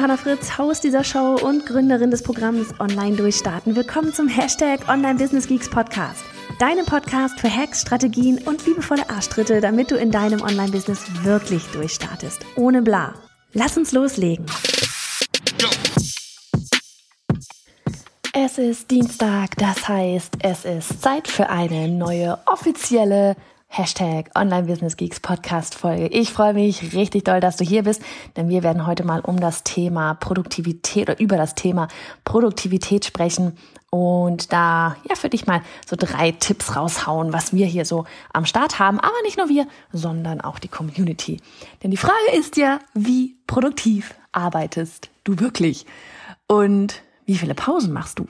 Johanna 0.00 0.16
Fritz, 0.16 0.56
Haus 0.56 0.80
dieser 0.80 1.04
Show 1.04 1.36
und 1.42 1.66
Gründerin 1.66 2.10
des 2.10 2.22
Programms 2.22 2.68
Online 2.80 3.16
Durchstarten. 3.16 3.76
Willkommen 3.76 4.14
zum 4.14 4.28
Hashtag 4.28 4.88
Online 4.88 5.16
Business 5.16 5.46
Geeks 5.46 5.68
Podcast. 5.68 6.24
Deinem 6.58 6.86
Podcast 6.86 7.38
für 7.38 7.54
Hacks, 7.54 7.82
Strategien 7.82 8.38
und 8.46 8.64
liebevolle 8.64 9.10
Arschtritte, 9.10 9.60
damit 9.60 9.90
du 9.90 9.96
in 9.96 10.10
deinem 10.10 10.40
Online-Business 10.40 11.22
wirklich 11.22 11.66
durchstartest. 11.72 12.46
Ohne 12.56 12.80
bla. 12.80 13.12
Lass 13.52 13.76
uns 13.76 13.92
loslegen. 13.92 14.46
Es 18.32 18.56
ist 18.56 18.90
Dienstag, 18.90 19.54
das 19.58 19.86
heißt, 19.86 20.32
es 20.42 20.64
ist 20.64 21.02
Zeit 21.02 21.28
für 21.28 21.50
eine 21.50 21.88
neue 21.88 22.38
offizielle 22.46 23.36
Hashtag 23.72 24.30
Online 24.34 24.66
Business 24.66 24.96
Geeks 24.96 25.20
Podcast 25.20 25.76
Folge. 25.76 26.08
Ich 26.08 26.32
freue 26.32 26.54
mich 26.54 26.92
richtig 26.92 27.22
doll, 27.22 27.38
dass 27.38 27.56
du 27.56 27.62
hier 27.62 27.84
bist, 27.84 28.02
denn 28.36 28.48
wir 28.48 28.64
werden 28.64 28.84
heute 28.84 29.04
mal 29.04 29.20
um 29.20 29.38
das 29.38 29.62
Thema 29.62 30.14
Produktivität 30.14 31.08
oder 31.08 31.20
über 31.20 31.36
das 31.36 31.54
Thema 31.54 31.86
Produktivität 32.24 33.04
sprechen 33.04 33.56
und 33.88 34.52
da 34.52 34.96
ja 35.08 35.14
für 35.14 35.28
dich 35.28 35.46
mal 35.46 35.62
so 35.88 35.94
drei 35.96 36.32
Tipps 36.32 36.74
raushauen, 36.74 37.32
was 37.32 37.52
wir 37.52 37.64
hier 37.64 37.84
so 37.84 38.06
am 38.32 38.44
Start 38.44 38.80
haben, 38.80 38.98
aber 38.98 39.22
nicht 39.22 39.38
nur 39.38 39.48
wir, 39.48 39.68
sondern 39.92 40.40
auch 40.40 40.58
die 40.58 40.66
Community. 40.66 41.40
Denn 41.84 41.92
die 41.92 41.96
Frage 41.96 42.36
ist 42.36 42.56
ja, 42.56 42.80
wie 42.92 43.36
produktiv 43.46 44.16
arbeitest 44.32 45.10
du 45.22 45.38
wirklich 45.38 45.86
und 46.48 47.02
wie 47.24 47.36
viele 47.36 47.54
Pausen 47.54 47.92
machst 47.92 48.18
du? 48.18 48.26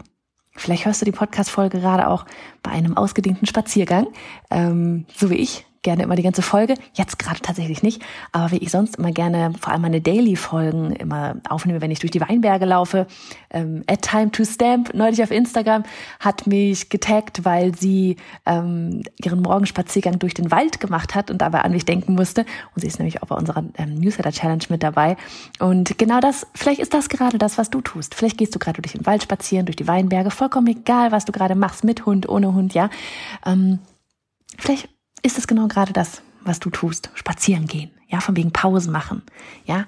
Vielleicht 0.60 0.84
hörst 0.84 1.00
du 1.00 1.06
die 1.06 1.12
Podcast-Folge 1.12 1.80
gerade 1.80 2.06
auch 2.06 2.26
bei 2.62 2.70
einem 2.70 2.94
ausgedehnten 2.94 3.46
Spaziergang, 3.46 4.08
ähm, 4.50 5.06
so 5.16 5.30
wie 5.30 5.36
ich 5.36 5.64
gerne 5.82 6.02
immer 6.02 6.16
die 6.16 6.22
ganze 6.22 6.42
Folge. 6.42 6.74
Jetzt 6.94 7.18
gerade 7.18 7.40
tatsächlich 7.40 7.82
nicht, 7.82 8.02
aber 8.32 8.50
wie 8.50 8.58
ich 8.58 8.70
sonst 8.70 8.96
immer 8.96 9.12
gerne 9.12 9.52
vor 9.58 9.72
allem 9.72 9.82
meine 9.82 10.00
Daily-Folgen 10.00 10.92
immer 10.92 11.36
aufnehme, 11.48 11.80
wenn 11.80 11.90
ich 11.90 12.00
durch 12.00 12.10
die 12.10 12.20
Weinberge 12.20 12.66
laufe. 12.66 13.06
Ähm, 13.50 13.82
at 13.86 14.02
Time 14.02 14.30
to 14.30 14.44
Stamp, 14.44 14.92
neulich 14.94 15.22
auf 15.22 15.30
Instagram, 15.30 15.84
hat 16.18 16.46
mich 16.46 16.90
getaggt, 16.90 17.44
weil 17.44 17.74
sie 17.74 18.16
ähm, 18.44 19.02
ihren 19.24 19.40
Morgenspaziergang 19.40 20.18
durch 20.18 20.34
den 20.34 20.50
Wald 20.50 20.80
gemacht 20.80 21.14
hat 21.14 21.30
und 21.30 21.38
dabei 21.38 21.62
an 21.62 21.72
mich 21.72 21.86
denken 21.86 22.14
musste. 22.14 22.44
Und 22.74 22.82
sie 22.82 22.86
ist 22.86 22.98
nämlich 22.98 23.22
auch 23.22 23.28
bei 23.28 23.36
unserer 23.36 23.64
ähm, 23.78 23.94
Newsletter-Challenge 23.94 24.64
mit 24.68 24.82
dabei. 24.82 25.16
Und 25.60 25.98
genau 25.98 26.20
das, 26.20 26.46
vielleicht 26.54 26.80
ist 26.80 26.92
das 26.92 27.08
gerade 27.08 27.38
das, 27.38 27.56
was 27.56 27.70
du 27.70 27.80
tust. 27.80 28.14
Vielleicht 28.14 28.36
gehst 28.36 28.54
du 28.54 28.58
gerade 28.58 28.82
durch 28.82 28.92
den 28.92 29.06
Wald 29.06 29.22
spazieren, 29.22 29.64
durch 29.64 29.76
die 29.76 29.88
Weinberge, 29.88 30.30
vollkommen 30.30 30.66
egal, 30.66 31.10
was 31.10 31.24
du 31.24 31.32
gerade 31.32 31.54
machst, 31.54 31.84
mit 31.84 32.04
Hund, 32.04 32.28
ohne 32.28 32.52
Hund, 32.54 32.74
ja. 32.74 32.90
Ähm, 33.46 33.78
vielleicht 34.58 34.88
ist 35.22 35.38
es 35.38 35.46
genau 35.46 35.68
gerade 35.68 35.92
das, 35.92 36.22
was 36.42 36.60
du 36.60 36.70
tust. 36.70 37.10
Spazieren 37.14 37.66
gehen, 37.66 37.90
ja, 38.08 38.20
von 38.20 38.36
wegen 38.36 38.52
Pausen 38.52 38.92
machen, 38.92 39.22
ja. 39.64 39.86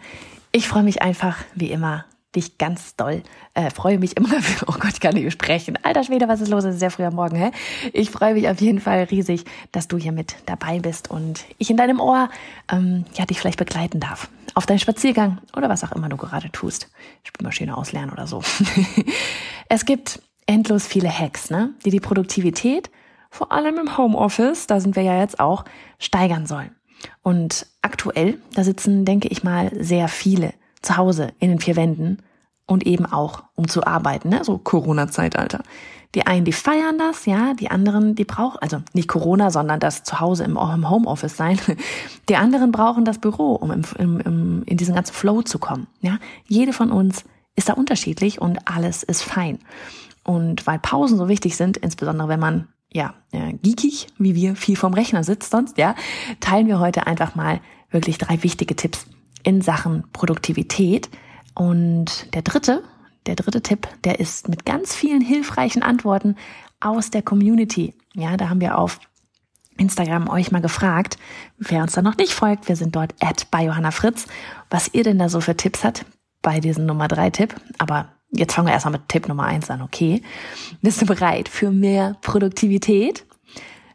Ich 0.54 0.68
freue 0.68 0.82
mich 0.82 1.00
einfach, 1.00 1.38
wie 1.54 1.70
immer, 1.70 2.04
dich 2.34 2.58
ganz 2.58 2.96
doll, 2.96 3.22
äh, 3.54 3.70
freue 3.70 3.98
mich 3.98 4.16
immer, 4.16 4.34
oh 4.66 4.74
Gott, 4.78 4.94
ich 4.94 5.00
kann 5.00 5.14
nicht 5.14 5.32
sprechen. 5.32 5.78
Alter 5.82 6.04
Schwede, 6.04 6.28
was 6.28 6.40
ist 6.40 6.48
los? 6.48 6.64
Es 6.64 6.74
ist 6.74 6.80
sehr 6.80 6.90
früh 6.90 7.04
am 7.04 7.14
Morgen, 7.14 7.36
hä? 7.36 7.50
Ich 7.92 8.10
freue 8.10 8.34
mich 8.34 8.48
auf 8.48 8.60
jeden 8.60 8.80
Fall 8.80 9.04
riesig, 9.04 9.44
dass 9.72 9.88
du 9.88 9.98
hier 9.98 10.12
mit 10.12 10.36
dabei 10.46 10.80
bist 10.80 11.10
und 11.10 11.44
ich 11.58 11.70
in 11.70 11.76
deinem 11.76 12.00
Ohr, 12.00 12.30
ähm, 12.70 13.04
ja, 13.14 13.26
dich 13.26 13.38
vielleicht 13.38 13.58
begleiten 13.58 14.00
darf. 14.00 14.28
Auf 14.54 14.66
deinen 14.66 14.78
Spaziergang 14.78 15.38
oder 15.56 15.68
was 15.68 15.84
auch 15.84 15.92
immer 15.92 16.08
du 16.08 16.16
gerade 16.16 16.50
tust. 16.50 16.90
Spülmaschine 17.24 17.76
auslernen 17.76 18.10
oder 18.10 18.26
so. 18.26 18.42
es 19.68 19.84
gibt 19.84 20.20
endlos 20.46 20.86
viele 20.86 21.10
Hacks, 21.10 21.50
ne? 21.50 21.70
Die 21.84 21.90
die 21.90 22.00
Produktivität 22.00 22.90
vor 23.32 23.50
allem 23.50 23.78
im 23.78 23.96
Homeoffice, 23.96 24.66
da 24.66 24.78
sind 24.78 24.94
wir 24.94 25.02
ja 25.02 25.18
jetzt 25.18 25.40
auch, 25.40 25.64
steigern 25.98 26.44
sollen. 26.44 26.70
Und 27.22 27.66
aktuell, 27.80 28.38
da 28.54 28.62
sitzen, 28.62 29.06
denke 29.06 29.28
ich 29.28 29.42
mal, 29.42 29.72
sehr 29.82 30.08
viele 30.08 30.52
zu 30.82 30.98
Hause 30.98 31.32
in 31.38 31.48
den 31.48 31.58
vier 31.58 31.74
Wänden 31.74 32.18
und 32.66 32.86
eben 32.86 33.06
auch, 33.06 33.42
um 33.54 33.68
zu 33.68 33.86
arbeiten, 33.86 34.28
ne? 34.28 34.44
so 34.44 34.58
Corona-Zeitalter. 34.58 35.62
Die 36.14 36.26
einen, 36.26 36.44
die 36.44 36.52
feiern 36.52 36.98
das, 36.98 37.24
ja, 37.24 37.54
die 37.54 37.70
anderen, 37.70 38.14
die 38.14 38.26
brauchen, 38.26 38.58
also 38.60 38.82
nicht 38.92 39.08
Corona, 39.08 39.50
sondern 39.50 39.80
das 39.80 40.04
zu 40.04 40.20
Hause 40.20 40.44
im, 40.44 40.58
im 40.58 40.90
Homeoffice 40.90 41.34
sein. 41.34 41.58
Die 42.28 42.36
anderen 42.36 42.70
brauchen 42.70 43.06
das 43.06 43.18
Büro, 43.18 43.54
um 43.54 43.70
im, 43.70 43.82
im, 43.98 44.20
im, 44.20 44.62
in 44.64 44.76
diesen 44.76 44.94
ganzen 44.94 45.14
Flow 45.14 45.40
zu 45.40 45.58
kommen, 45.58 45.86
ja. 46.02 46.18
Jede 46.46 46.74
von 46.74 46.92
uns 46.92 47.24
ist 47.56 47.70
da 47.70 47.72
unterschiedlich 47.72 48.42
und 48.42 48.58
alles 48.68 49.02
ist 49.02 49.22
fein. 49.22 49.58
Und 50.22 50.66
weil 50.66 50.78
Pausen 50.78 51.16
so 51.16 51.28
wichtig 51.28 51.56
sind, 51.56 51.78
insbesondere 51.78 52.28
wenn 52.28 52.40
man 52.40 52.68
ja, 52.92 53.14
äh, 53.32 53.54
geekig, 53.54 54.08
wie 54.18 54.34
wir 54.34 54.56
viel 54.56 54.76
vom 54.76 54.94
Rechner 54.94 55.24
sitzt 55.24 55.50
sonst, 55.50 55.78
ja, 55.78 55.94
teilen 56.40 56.66
wir 56.66 56.78
heute 56.78 57.06
einfach 57.06 57.34
mal 57.34 57.60
wirklich 57.90 58.18
drei 58.18 58.42
wichtige 58.42 58.76
Tipps 58.76 59.06
in 59.42 59.62
Sachen 59.62 60.04
Produktivität. 60.12 61.08
Und 61.54 62.34
der 62.34 62.42
dritte, 62.42 62.82
der 63.26 63.36
dritte 63.36 63.62
Tipp, 63.62 63.88
der 64.04 64.20
ist 64.20 64.48
mit 64.48 64.64
ganz 64.64 64.94
vielen 64.94 65.20
hilfreichen 65.20 65.82
Antworten 65.82 66.36
aus 66.80 67.10
der 67.10 67.22
Community. 67.22 67.94
Ja, 68.14 68.36
da 68.36 68.48
haben 68.48 68.60
wir 68.60 68.78
auf 68.78 68.98
Instagram 69.78 70.28
euch 70.28 70.50
mal 70.52 70.60
gefragt, 70.60 71.16
wer 71.58 71.82
uns 71.82 71.92
da 71.92 72.02
noch 72.02 72.16
nicht 72.16 72.32
folgt, 72.32 72.68
wir 72.68 72.76
sind 72.76 72.94
dort 72.94 73.14
at 73.20 73.50
bei 73.50 73.64
Johanna 73.64 73.90
Fritz, 73.90 74.26
was 74.70 74.92
ihr 74.92 75.02
denn 75.02 75.18
da 75.18 75.28
so 75.28 75.40
für 75.40 75.56
Tipps 75.56 75.84
habt 75.84 76.04
bei 76.42 76.60
diesem 76.60 76.86
Nummer 76.86 77.08
drei 77.08 77.30
Tipp. 77.30 77.54
Aber 77.78 78.08
Jetzt 78.34 78.54
fangen 78.54 78.66
wir 78.66 78.72
erstmal 78.72 78.92
mit 78.92 79.08
Tipp 79.08 79.28
Nummer 79.28 79.44
eins 79.44 79.70
an, 79.70 79.82
okay? 79.82 80.22
Bist 80.80 81.02
du 81.02 81.06
bereit 81.06 81.48
für 81.50 81.70
mehr 81.70 82.16
Produktivität? 82.22 83.26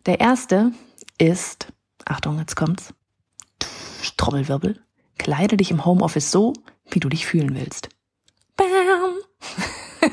Der 0.06 0.20
erste 0.20 0.74
ist, 1.18 1.74
Achtung, 2.06 2.38
jetzt 2.38 2.56
kommt's, 2.56 2.94
Trommelwirbel, 4.18 4.80
kleide 5.18 5.58
dich 5.58 5.72
im 5.72 5.86
Homeoffice 5.86 6.32
so, 6.32 6.54
wie 6.90 7.00
du 7.00 7.10
dich 7.10 7.26
fühlen 7.26 7.56
willst. 7.56 7.90
Bam! 8.56 9.16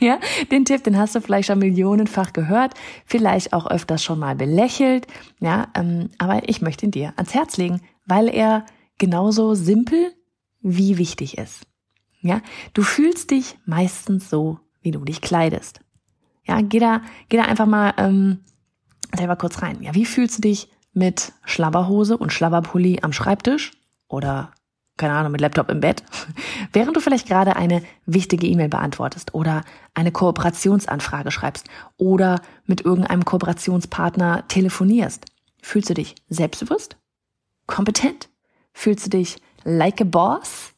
ja, 0.00 0.18
den 0.50 0.64
Tipp, 0.64 0.84
den 0.84 0.98
hast 0.98 1.14
du 1.14 1.20
vielleicht 1.20 1.46
schon 1.46 1.58
millionenfach 1.58 2.32
gehört, 2.32 2.74
vielleicht 3.06 3.52
auch 3.52 3.66
öfters 3.66 4.04
schon 4.04 4.18
mal 4.18 4.36
belächelt, 4.36 5.06
ja, 5.40 5.68
ähm, 5.74 6.10
aber 6.18 6.48
ich 6.48 6.60
möchte 6.60 6.86
ihn 6.86 6.92
dir 6.92 7.14
ans 7.16 7.34
Herz 7.34 7.56
legen, 7.56 7.80
weil 8.06 8.28
er 8.28 8.66
genauso 8.98 9.54
simpel 9.54 10.12
wie 10.60 10.98
wichtig 10.98 11.38
ist. 11.38 11.62
Ja, 12.20 12.40
du 12.74 12.82
fühlst 12.82 13.30
dich 13.30 13.56
meistens 13.64 14.28
so, 14.28 14.60
wie 14.82 14.90
du 14.90 15.04
dich 15.04 15.20
kleidest. 15.20 15.80
Ja, 16.46 16.60
geh 16.60 16.78
da, 16.78 17.02
geh 17.28 17.36
da 17.36 17.44
einfach 17.44 17.66
mal 17.66 17.94
ähm, 17.96 18.40
selber 19.16 19.36
kurz 19.36 19.62
rein. 19.62 19.82
Ja, 19.82 19.94
wie 19.94 20.04
fühlst 20.04 20.38
du 20.38 20.42
dich 20.42 20.68
mit 20.92 21.32
Schlabberhose 21.44 22.16
und 22.16 22.32
Schlabberpulli 22.32 23.00
am 23.02 23.12
Schreibtisch 23.12 23.72
oder 24.08 24.52
keine 25.00 25.14
Ahnung, 25.14 25.32
mit 25.32 25.40
Laptop 25.40 25.70
im 25.70 25.80
Bett, 25.80 26.04
während 26.74 26.94
du 26.94 27.00
vielleicht 27.00 27.26
gerade 27.26 27.56
eine 27.56 27.82
wichtige 28.04 28.46
E-Mail 28.46 28.68
beantwortest 28.68 29.34
oder 29.34 29.64
eine 29.94 30.12
Kooperationsanfrage 30.12 31.30
schreibst 31.30 31.68
oder 31.96 32.42
mit 32.66 32.82
irgendeinem 32.82 33.24
Kooperationspartner 33.24 34.46
telefonierst. 34.48 35.24
Fühlst 35.62 35.88
du 35.88 35.94
dich 35.94 36.16
selbstbewusst? 36.28 36.98
Kompetent? 37.66 38.28
Fühlst 38.74 39.06
du 39.06 39.10
dich 39.10 39.40
like 39.64 40.02
a 40.02 40.04
boss? 40.04 40.74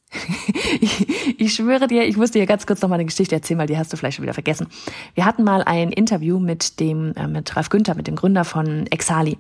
Ich, 0.81 1.41
ich 1.41 1.55
schwöre 1.55 1.87
dir, 1.87 2.07
ich 2.07 2.17
musste 2.17 2.39
dir 2.39 2.47
ganz 2.47 2.67
kurz 2.67 2.83
noch 2.83 2.89
mal 2.89 2.97
eine 2.97 3.05
Geschichte 3.05 3.35
erzählen, 3.35 3.59
weil 3.59 3.67
die 3.67 3.79
hast 3.79 3.93
du 3.93 3.97
vielleicht 3.97 4.17
schon 4.17 4.25
wieder 4.25 4.35
vergessen. 4.35 4.67
Wir 5.15 5.25
hatten 5.25 5.45
mal 5.45 5.63
ein 5.63 5.91
Interview 5.93 6.39
mit 6.39 6.81
dem, 6.81 7.15
äh, 7.15 7.27
mit 7.27 7.57
Ralf 7.57 7.71
Günther, 7.71 7.95
mit 7.95 8.07
dem 8.07 8.17
Gründer 8.17 8.45
von 8.45 8.87
Exali. 8.89 9.39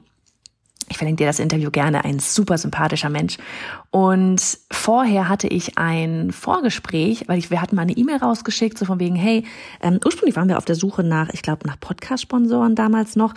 Ich 0.88 0.98
verlinke 0.98 1.22
dir 1.22 1.26
das 1.26 1.38
Interview 1.38 1.70
gerne, 1.70 2.04
ein 2.04 2.18
super 2.18 2.58
sympathischer 2.58 3.08
Mensch. 3.08 3.38
Und 3.90 4.58
vorher 4.70 5.28
hatte 5.28 5.48
ich 5.48 5.78
ein 5.78 6.32
Vorgespräch, 6.32 7.24
weil 7.28 7.38
ich, 7.38 7.50
wir 7.50 7.62
hatten 7.62 7.76
mal 7.76 7.82
eine 7.82 7.96
E-Mail 7.96 8.16
rausgeschickt, 8.16 8.76
so 8.76 8.84
von 8.84 9.00
wegen, 9.00 9.16
hey, 9.16 9.44
ähm, 9.80 10.00
ursprünglich 10.04 10.36
waren 10.36 10.48
wir 10.48 10.58
auf 10.58 10.64
der 10.64 10.74
Suche 10.74 11.02
nach, 11.02 11.30
ich 11.32 11.42
glaube, 11.42 11.66
nach 11.66 11.78
Podcast-Sponsoren 11.80 12.74
damals 12.74 13.16
noch. 13.16 13.32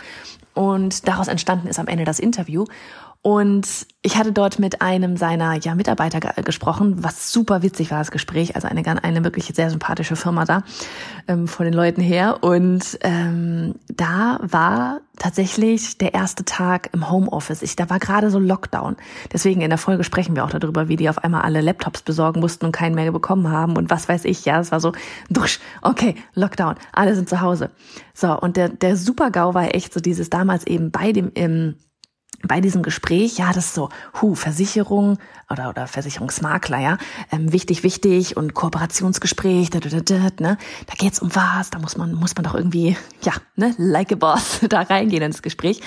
Und 0.54 1.06
daraus 1.06 1.28
entstanden 1.28 1.68
ist 1.68 1.78
am 1.78 1.86
Ende 1.86 2.04
das 2.04 2.18
Interview. 2.18 2.64
Und 3.26 3.88
ich 4.02 4.16
hatte 4.16 4.30
dort 4.30 4.60
mit 4.60 4.82
einem 4.82 5.16
seiner 5.16 5.56
ja, 5.56 5.74
Mitarbeiter 5.74 6.20
ge 6.20 6.30
gesprochen, 6.44 7.02
was 7.02 7.32
super 7.32 7.60
witzig 7.60 7.90
war, 7.90 7.98
das 7.98 8.12
Gespräch. 8.12 8.54
Also 8.54 8.68
eine, 8.68 9.02
eine 9.02 9.24
wirklich 9.24 9.46
sehr 9.46 9.68
sympathische 9.68 10.14
Firma 10.14 10.44
da 10.44 10.62
ähm, 11.26 11.48
von 11.48 11.64
den 11.64 11.74
Leuten 11.74 12.00
her. 12.00 12.44
Und 12.44 13.00
ähm, 13.00 13.74
da 13.88 14.38
war 14.42 15.00
tatsächlich 15.18 15.98
der 15.98 16.14
erste 16.14 16.44
Tag 16.44 16.90
im 16.92 17.10
Homeoffice. 17.10 17.62
Ich, 17.62 17.74
da 17.74 17.90
war 17.90 17.98
gerade 17.98 18.30
so 18.30 18.38
Lockdown. 18.38 18.94
Deswegen 19.32 19.60
in 19.60 19.70
der 19.70 19.78
Folge 19.78 20.04
sprechen 20.04 20.36
wir 20.36 20.44
auch 20.44 20.50
darüber, 20.50 20.86
wie 20.86 20.94
die 20.94 21.08
auf 21.08 21.24
einmal 21.24 21.42
alle 21.42 21.62
Laptops 21.62 22.02
besorgen 22.02 22.38
mussten 22.38 22.64
und 22.64 22.70
keinen 22.70 22.94
mehr 22.94 23.10
bekommen 23.10 23.50
haben 23.50 23.76
und 23.76 23.90
was 23.90 24.08
weiß 24.08 24.24
ich. 24.26 24.44
Ja, 24.44 24.60
es 24.60 24.70
war 24.70 24.78
so, 24.78 24.92
dusch, 25.30 25.58
okay, 25.82 26.14
Lockdown, 26.34 26.76
alle 26.92 27.16
sind 27.16 27.28
zu 27.28 27.40
Hause. 27.40 27.70
So, 28.14 28.38
und 28.38 28.56
der, 28.56 28.68
der 28.68 28.96
Super-GAU 28.96 29.52
war 29.52 29.74
echt 29.74 29.92
so 29.92 29.98
dieses 29.98 30.30
damals 30.30 30.64
eben 30.64 30.92
bei 30.92 31.10
dem 31.10 31.32
im 31.34 31.74
bei 32.42 32.60
diesem 32.60 32.82
Gespräch, 32.82 33.38
ja, 33.38 33.52
das 33.52 33.66
ist 33.66 33.74
so, 33.74 33.88
hu, 34.20 34.34
Versicherung 34.34 35.18
oder, 35.50 35.68
oder 35.68 35.86
Versicherungsmakler, 35.86 36.78
ja, 36.78 36.98
ähm, 37.32 37.52
wichtig, 37.52 37.82
wichtig 37.82 38.36
und 38.36 38.54
Kooperationsgespräch, 38.54 39.70
da, 39.70 39.80
da, 39.80 39.88
da, 39.88 40.00
da, 40.00 40.14
ne, 40.40 40.58
da 40.86 40.94
geht's 40.96 41.20
um 41.20 41.34
was, 41.34 41.70
da 41.70 41.78
muss 41.78 41.96
man, 41.96 42.12
muss 42.14 42.34
man 42.34 42.44
doch 42.44 42.54
irgendwie, 42.54 42.96
ja, 43.22 43.32
ne, 43.56 43.74
like 43.78 44.12
a 44.12 44.16
boss, 44.16 44.60
da 44.68 44.82
reingehen 44.82 45.22
ins 45.22 45.42
Gespräch. 45.42 45.80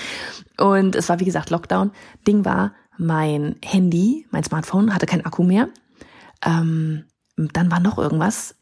Und 0.58 0.94
es 0.94 1.08
war, 1.08 1.20
wie 1.20 1.24
gesagt, 1.24 1.50
Lockdown. 1.50 1.90
Ding 2.26 2.44
war, 2.44 2.72
mein 2.98 3.56
Handy, 3.64 4.26
mein 4.30 4.44
Smartphone 4.44 4.94
hatte 4.94 5.06
keinen 5.06 5.24
Akku 5.24 5.42
mehr. 5.42 5.68
Ähm, 6.44 7.04
Dann 7.36 7.70
war 7.70 7.80
noch 7.80 7.98
irgendwas. 7.98 8.54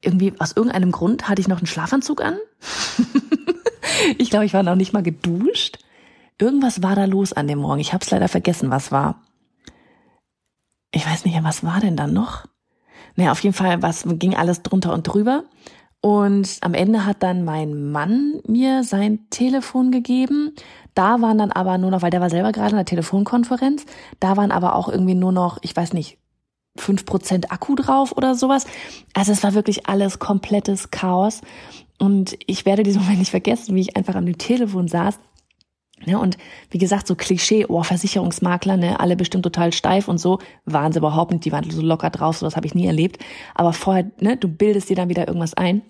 Irgendwie 0.00 0.32
aus 0.38 0.52
irgendeinem 0.52 0.90
Grund 0.90 1.28
hatte 1.28 1.40
ich 1.40 1.48
noch 1.48 1.58
einen 1.58 1.66
Schlafanzug 1.66 2.22
an. 2.22 2.38
ich 4.18 4.30
glaube, 4.30 4.46
ich 4.46 4.54
war 4.54 4.62
noch 4.62 4.74
nicht 4.74 4.92
mal 4.92 5.02
geduscht. 5.02 5.78
Irgendwas 6.42 6.82
war 6.82 6.96
da 6.96 7.04
los 7.04 7.32
an 7.32 7.46
dem 7.46 7.60
Morgen. 7.60 7.78
Ich 7.78 7.92
habe 7.92 8.02
es 8.02 8.10
leider 8.10 8.26
vergessen, 8.26 8.68
was 8.68 8.90
war. 8.90 9.22
Ich 10.90 11.06
weiß 11.06 11.24
nicht, 11.24 11.38
was 11.44 11.62
war 11.62 11.78
denn 11.78 11.96
dann 11.96 12.12
noch? 12.12 12.46
Naja, 13.14 13.30
auf 13.30 13.38
jeden 13.44 13.54
Fall 13.54 13.80
was 13.80 14.02
ging 14.04 14.34
alles 14.34 14.60
drunter 14.64 14.92
und 14.92 15.04
drüber. 15.04 15.44
Und 16.00 16.58
am 16.62 16.74
Ende 16.74 17.06
hat 17.06 17.22
dann 17.22 17.44
mein 17.44 17.92
Mann 17.92 18.40
mir 18.44 18.82
sein 18.82 19.20
Telefon 19.30 19.92
gegeben. 19.92 20.56
Da 20.94 21.20
waren 21.20 21.38
dann 21.38 21.52
aber 21.52 21.78
nur 21.78 21.92
noch, 21.92 22.02
weil 22.02 22.10
der 22.10 22.20
war 22.20 22.28
selber 22.28 22.50
gerade 22.50 22.70
in 22.70 22.76
der 22.76 22.86
Telefonkonferenz, 22.86 23.86
da 24.18 24.36
waren 24.36 24.50
aber 24.50 24.74
auch 24.74 24.88
irgendwie 24.88 25.14
nur 25.14 25.30
noch, 25.30 25.58
ich 25.62 25.76
weiß 25.76 25.92
nicht, 25.92 26.18
fünf 26.76 27.06
Prozent 27.06 27.52
Akku 27.52 27.76
drauf 27.76 28.16
oder 28.16 28.34
sowas. 28.34 28.66
Also 29.14 29.30
es 29.30 29.44
war 29.44 29.54
wirklich 29.54 29.86
alles 29.86 30.18
komplettes 30.18 30.90
Chaos. 30.90 31.40
Und 32.00 32.36
ich 32.48 32.66
werde 32.66 32.82
diesen 32.82 33.02
Moment 33.02 33.20
nicht 33.20 33.30
vergessen, 33.30 33.76
wie 33.76 33.82
ich 33.82 33.96
einfach 33.96 34.14
dem 34.14 34.38
Telefon 34.38 34.88
saß 34.88 35.20
Ne, 36.04 36.18
und 36.18 36.36
wie 36.70 36.78
gesagt, 36.78 37.06
so 37.06 37.14
Klischee, 37.14 37.66
oh, 37.66 37.82
Versicherungsmakler, 37.82 38.76
ne, 38.76 38.98
alle 38.98 39.16
bestimmt 39.16 39.44
total 39.44 39.72
steif 39.72 40.08
und 40.08 40.18
so, 40.18 40.38
waren 40.64 40.92
sie 40.92 40.98
überhaupt 40.98 41.30
nicht, 41.30 41.44
die 41.44 41.52
waren 41.52 41.70
so 41.70 41.80
locker 41.80 42.10
drauf, 42.10 42.38
so 42.38 42.46
das 42.46 42.56
habe 42.56 42.66
ich 42.66 42.74
nie 42.74 42.86
erlebt. 42.86 43.18
Aber 43.54 43.72
vorher, 43.72 44.10
ne, 44.18 44.36
du 44.36 44.48
bildest 44.48 44.90
dir 44.90 44.96
dann 44.96 45.08
wieder 45.08 45.28
irgendwas 45.28 45.54
ein. 45.54 45.82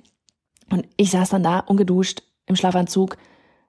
Und 0.70 0.86
ich 0.96 1.10
saß 1.10 1.30
dann 1.30 1.42
da, 1.42 1.60
ungeduscht, 1.60 2.22
im 2.46 2.56
Schlafanzug, 2.56 3.16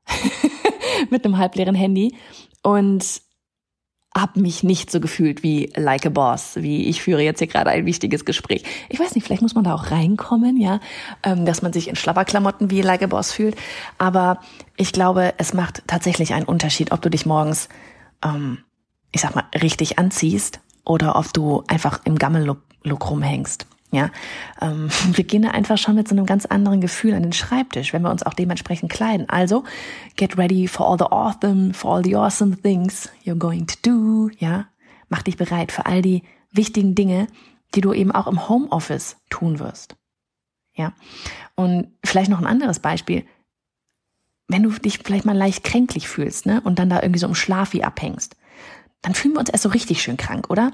mit 1.10 1.26
einem 1.26 1.38
halbleeren 1.38 1.76
Handy 1.76 2.16
und 2.62 3.22
habe 4.16 4.40
mich 4.40 4.64
nicht 4.64 4.92
so 4.92 5.00
gefühlt 5.00 5.42
wie 5.42 5.72
like 5.76 6.06
a 6.06 6.10
boss, 6.10 6.56
wie 6.56 6.88
ich 6.88 7.02
führe 7.02 7.24
jetzt 7.24 7.40
hier 7.40 7.48
gerade 7.48 7.72
ein 7.72 7.86
wichtiges 7.86 8.26
Gespräch. 8.26 8.64
Ich 8.90 9.00
weiß 9.00 9.16
nicht, 9.16 9.26
vielleicht 9.26 9.42
muss 9.42 9.56
man 9.56 9.64
da 9.64 9.74
auch 9.74 9.92
reinkommen, 9.92 10.58
ja, 10.58 10.80
ähm, 11.24 11.46
dass 11.46 11.62
man 11.62 11.74
sich 11.74 11.88
in 11.88 11.96
Schlapperklamotten 11.96 12.70
wie 12.70 12.82
like 12.82 13.02
a 13.02 13.08
boss 13.08 13.32
fühlt. 13.32 13.56
Aber 13.98 14.40
ich 14.78 14.92
glaube, 14.92 15.34
es 15.38 15.54
macht 15.54 15.84
tatsächlich 15.88 16.34
einen 16.34 16.46
Unterschied, 16.46 16.92
ob 16.92 17.02
du 17.02 17.10
dich 17.10 17.26
morgens, 17.26 17.70
ähm, 18.24 18.60
ich 19.12 19.22
sag 19.22 19.34
mal, 19.36 19.46
richtig 19.60 19.98
anziehst 19.98 20.60
oder 20.86 21.16
ob 21.16 21.34
du 21.34 21.64
einfach 21.68 22.02
im 22.06 22.18
Gammellook 22.18 22.60
rumhängst. 23.10 23.66
Ja, 23.94 24.10
ähm, 24.60 24.90
wir 25.14 25.24
gehen 25.24 25.44
da 25.44 25.52
einfach 25.52 25.78
schon 25.78 25.96
mit 25.96 26.08
so 26.08 26.16
einem 26.16 26.26
ganz 26.26 26.46
anderen 26.48 26.82
Gefühl 26.82 27.14
an 27.14 27.22
den 27.22 27.32
Schreibtisch, 27.32 27.94
wenn 27.94 28.02
wir 28.02 28.10
uns 28.10 28.24
auch 28.24 28.34
dementsprechend 28.34 28.92
kleiden. 28.92 29.30
Also, 29.30 29.64
get 30.18 30.38
ready 30.38 30.68
for 30.68 30.90
all 30.90 30.98
the 30.98 31.06
awesome, 31.06 31.74
for 31.74 31.96
all 31.96 32.04
the 32.04 32.16
awesome 32.16 32.58
things 32.58 33.10
you're 33.24 33.38
going 33.38 33.68
to 33.68 33.76
do. 33.84 34.30
Ja, 34.40 34.66
mach 35.10 35.22
dich 35.22 35.38
bereit 35.38 35.72
für 35.72 35.86
all 35.86 36.02
die 36.02 36.24
wichtigen 36.52 36.96
Dinge, 36.96 37.28
die 37.76 37.82
du 37.82 37.94
eben 37.94 38.12
auch 38.12 38.28
im 38.28 38.50
Homeoffice 38.50 39.18
tun 39.30 39.60
wirst. 39.60 39.96
Ja, 40.76 40.94
und 41.54 41.92
vielleicht 42.04 42.32
noch 42.32 42.40
ein 42.40 42.48
anderes 42.48 42.80
Beispiel. 42.80 43.26
Wenn 44.48 44.64
du 44.64 44.72
dich 44.72 45.00
vielleicht 45.04 45.26
mal 45.26 45.38
leicht 45.38 45.64
kränklich 45.64 46.08
fühlst, 46.08 46.48
ne, 46.48 46.62
und 46.62 46.80
dann 46.80 46.90
da 46.90 47.02
irgendwie 47.02 47.20
so 47.20 47.28
im 47.28 47.36
Schlaf 47.36 47.74
wie 47.74 47.84
abhängst, 47.84 48.36
dann 49.04 49.14
fühlen 49.14 49.36
wir 49.36 49.40
uns 49.40 49.50
erst 49.50 49.64
so 49.64 49.70
richtig 49.70 50.02
schön 50.02 50.18
krank, 50.18 50.50
oder? 50.50 50.72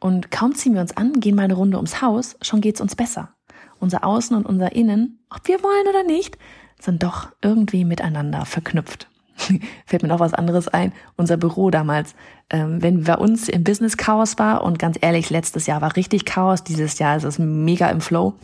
Und 0.00 0.30
kaum 0.30 0.54
ziehen 0.54 0.74
wir 0.74 0.80
uns 0.80 0.96
an, 0.96 1.20
gehen 1.20 1.36
mal 1.36 1.42
eine 1.42 1.54
Runde 1.54 1.76
ums 1.76 2.00
Haus, 2.02 2.36
schon 2.40 2.60
geht's 2.60 2.80
uns 2.80 2.96
besser. 2.96 3.34
Unser 3.78 4.04
Außen 4.04 4.36
und 4.36 4.46
unser 4.46 4.72
Innen, 4.72 5.20
ob 5.30 5.46
wir 5.46 5.62
wollen 5.62 5.88
oder 5.88 6.02
nicht, 6.02 6.38
sind 6.80 7.02
doch 7.02 7.28
irgendwie 7.42 7.84
miteinander 7.84 8.46
verknüpft. 8.46 9.08
Fällt 9.86 10.02
mir 10.02 10.08
noch 10.08 10.20
was 10.20 10.34
anderes 10.34 10.68
ein. 10.68 10.92
Unser 11.16 11.36
Büro 11.36 11.70
damals, 11.70 12.14
ähm, 12.50 12.82
wenn 12.82 13.04
bei 13.04 13.16
uns 13.16 13.48
im 13.48 13.64
Business 13.64 13.96
Chaos 13.96 14.38
war 14.38 14.64
und 14.64 14.78
ganz 14.78 14.98
ehrlich, 15.00 15.30
letztes 15.30 15.66
Jahr 15.66 15.80
war 15.80 15.96
richtig 15.96 16.24
Chaos, 16.24 16.64
dieses 16.64 16.98
Jahr 16.98 17.16
ist 17.16 17.24
es 17.24 17.38
mega 17.38 17.88
im 17.88 18.00
Flow. 18.00 18.34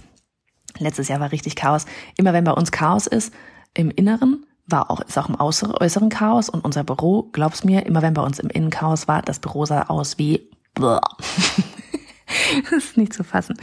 Letztes 0.78 1.08
Jahr 1.08 1.20
war 1.20 1.32
richtig 1.32 1.56
Chaos. 1.56 1.86
Immer 2.16 2.32
wenn 2.32 2.44
bei 2.44 2.52
uns 2.52 2.70
Chaos 2.70 3.06
ist, 3.06 3.32
im 3.74 3.90
Inneren, 3.90 4.44
war 4.66 4.90
auch, 4.90 5.00
ist 5.00 5.16
auch 5.16 5.28
im 5.28 5.36
äußeren 5.38 6.08
Chaos 6.08 6.48
und 6.48 6.64
unser 6.64 6.82
Büro, 6.82 7.28
glaub's 7.32 7.64
mir, 7.64 7.86
immer 7.86 8.02
wenn 8.02 8.14
bei 8.14 8.22
uns 8.22 8.38
im 8.38 8.50
Innen 8.50 8.70
Chaos 8.70 9.06
war, 9.06 9.22
das 9.22 9.38
Büro 9.38 9.64
sah 9.64 9.82
aus 9.82 10.18
wie 10.18 10.50
das 12.70 12.72
ist 12.72 12.96
nicht 12.96 13.12
zu 13.12 13.24
fassen. 13.24 13.56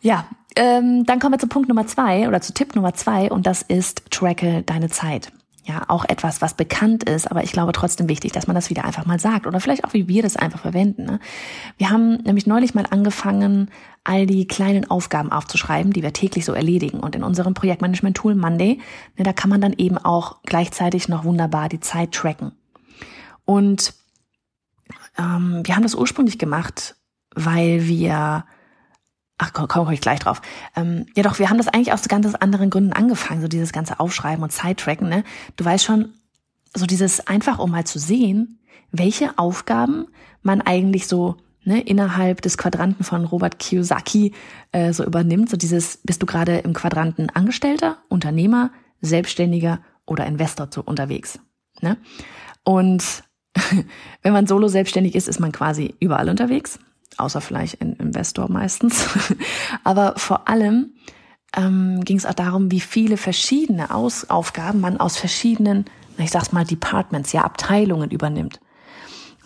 Ja, 0.00 0.26
ähm, 0.56 1.04
dann 1.06 1.18
kommen 1.18 1.34
wir 1.34 1.38
zu 1.38 1.46
Punkt 1.46 1.68
Nummer 1.68 1.86
zwei 1.86 2.28
oder 2.28 2.40
zu 2.40 2.52
Tipp 2.52 2.74
Nummer 2.74 2.94
zwei 2.94 3.30
und 3.30 3.46
das 3.46 3.62
ist 3.62 4.10
tracke 4.10 4.62
deine 4.62 4.88
Zeit. 4.88 5.32
Ja, 5.64 5.82
auch 5.86 6.04
etwas, 6.04 6.42
was 6.42 6.54
bekannt 6.54 7.04
ist, 7.04 7.30
aber 7.30 7.44
ich 7.44 7.52
glaube 7.52 7.70
trotzdem 7.70 8.08
wichtig, 8.08 8.32
dass 8.32 8.48
man 8.48 8.56
das 8.56 8.68
wieder 8.68 8.84
einfach 8.84 9.06
mal 9.06 9.20
sagt 9.20 9.46
oder 9.46 9.60
vielleicht 9.60 9.84
auch, 9.84 9.92
wie 9.92 10.08
wir 10.08 10.20
das 10.20 10.36
einfach 10.36 10.58
verwenden. 10.58 11.04
Ne? 11.04 11.20
Wir 11.78 11.90
haben 11.90 12.16
nämlich 12.24 12.48
neulich 12.48 12.74
mal 12.74 12.84
angefangen, 12.90 13.70
all 14.02 14.26
die 14.26 14.48
kleinen 14.48 14.90
Aufgaben 14.90 15.30
aufzuschreiben, 15.30 15.92
die 15.92 16.02
wir 16.02 16.12
täglich 16.12 16.44
so 16.44 16.52
erledigen. 16.52 16.98
Und 16.98 17.14
in 17.14 17.22
unserem 17.22 17.54
Projektmanagement-Tool 17.54 18.34
Monday, 18.34 18.80
ne, 19.16 19.22
da 19.22 19.32
kann 19.32 19.50
man 19.50 19.60
dann 19.60 19.74
eben 19.74 19.98
auch 19.98 20.42
gleichzeitig 20.42 21.08
noch 21.08 21.22
wunderbar 21.22 21.68
die 21.68 21.78
Zeit 21.78 22.10
tracken. 22.10 22.50
Und 23.44 23.94
ähm, 25.18 25.62
wir 25.64 25.76
haben 25.76 25.82
das 25.82 25.94
ursprünglich 25.94 26.38
gemacht, 26.38 26.96
weil 27.34 27.86
wir 27.86 28.44
Ach, 29.44 29.52
komm, 29.52 29.66
komm 29.66 29.90
ich 29.90 30.00
gleich 30.00 30.20
drauf. 30.20 30.40
Ähm, 30.76 31.06
ja 31.16 31.24
doch, 31.24 31.40
wir 31.40 31.50
haben 31.50 31.58
das 31.58 31.66
eigentlich 31.66 31.92
aus 31.92 32.06
ganz 32.06 32.32
anderen 32.36 32.70
Gründen 32.70 32.92
angefangen, 32.92 33.40
so 33.40 33.48
dieses 33.48 33.72
ganze 33.72 33.98
Aufschreiben 33.98 34.44
und 34.44 34.50
Zeittracken. 34.50 35.08
Ne? 35.08 35.24
Du 35.56 35.64
weißt 35.64 35.84
schon, 35.84 36.10
so 36.76 36.86
dieses 36.86 37.26
einfach, 37.26 37.58
um 37.58 37.72
mal 37.72 37.84
zu 37.84 37.98
sehen, 37.98 38.60
welche 38.92 39.36
Aufgaben 39.38 40.06
man 40.42 40.60
eigentlich 40.60 41.08
so 41.08 41.38
ne, 41.64 41.80
innerhalb 41.80 42.40
des 42.42 42.56
Quadranten 42.56 43.04
von 43.04 43.24
Robert 43.24 43.58
Kiyosaki 43.58 44.32
äh, 44.70 44.92
so 44.92 45.04
übernimmt. 45.04 45.50
So 45.50 45.56
dieses, 45.56 45.98
bist 46.04 46.22
du 46.22 46.26
gerade 46.26 46.58
im 46.58 46.72
Quadranten 46.72 47.28
Angestellter, 47.30 47.98
Unternehmer, 48.08 48.70
Selbstständiger 49.00 49.80
oder 50.06 50.24
Investor 50.26 50.68
so 50.70 50.82
unterwegs. 50.82 51.40
Ne? 51.80 51.96
Und 52.62 53.24
wenn 54.22 54.32
man 54.32 54.46
solo 54.46 54.68
selbstständig 54.68 55.14
ist, 55.14 55.28
ist 55.28 55.40
man 55.40 55.52
quasi 55.52 55.94
überall 56.00 56.28
unterwegs, 56.28 56.78
außer 57.16 57.40
vielleicht 57.40 57.80
ein 57.80 57.94
Investor 57.94 58.50
meistens. 58.50 59.08
Aber 59.84 60.14
vor 60.16 60.48
allem 60.48 60.92
ähm, 61.56 62.00
ging 62.04 62.16
es 62.16 62.26
auch 62.26 62.34
darum, 62.34 62.70
wie 62.70 62.80
viele 62.80 63.16
verschiedene 63.16 63.94
Aus 63.94 64.30
Aufgaben 64.30 64.80
man 64.80 64.98
aus 64.98 65.16
verschiedenen, 65.16 65.84
ich 66.18 66.30
sag's 66.30 66.52
mal, 66.52 66.64
Departments, 66.64 67.32
ja, 67.32 67.42
Abteilungen 67.42 68.10
übernimmt. 68.10 68.60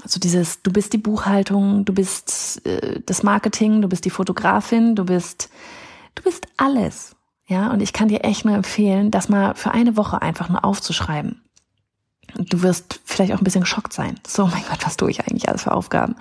Also 0.02 0.20
dieses, 0.20 0.62
du 0.62 0.73
bist 0.73 0.92
die 0.92 0.99
Buchhaltung, 0.99 1.85
du 1.85 1.92
bist 1.92 2.64
äh, 2.64 3.00
das 3.04 3.23
Marketing, 3.23 3.82
du 3.82 3.88
bist 3.88 4.04
die 4.04 4.11
Fotografin, 4.11 4.94
du 4.94 5.04
bist, 5.04 5.50
du 6.14 6.23
bist 6.23 6.46
alles. 6.56 7.16
Ja, 7.49 7.70
und 7.73 7.80
ich 7.80 7.92
kann 7.92 8.08
dir 8.08 8.25
echt 8.25 8.44
nur 8.44 8.54
empfehlen, 8.54 9.11
das 9.11 9.28
mal 9.28 9.54
für 9.54 9.73
eine 9.73 9.96
Woche 9.96 10.20
einfach 10.20 10.49
nur 10.49 10.64
aufzuschreiben. 10.64 11.42
Du 12.35 12.62
wirst 12.62 13.00
vielleicht 13.04 13.33
auch 13.33 13.38
ein 13.38 13.45
bisschen 13.45 13.62
geschockt 13.62 13.92
sein. 13.92 14.18
So, 14.26 14.47
mein 14.47 14.64
Gott, 14.68 14.85
was 14.85 14.97
tue 14.97 15.11
ich 15.11 15.21
eigentlich 15.21 15.49
alles 15.49 15.62
für 15.62 15.73
Aufgaben? 15.73 16.16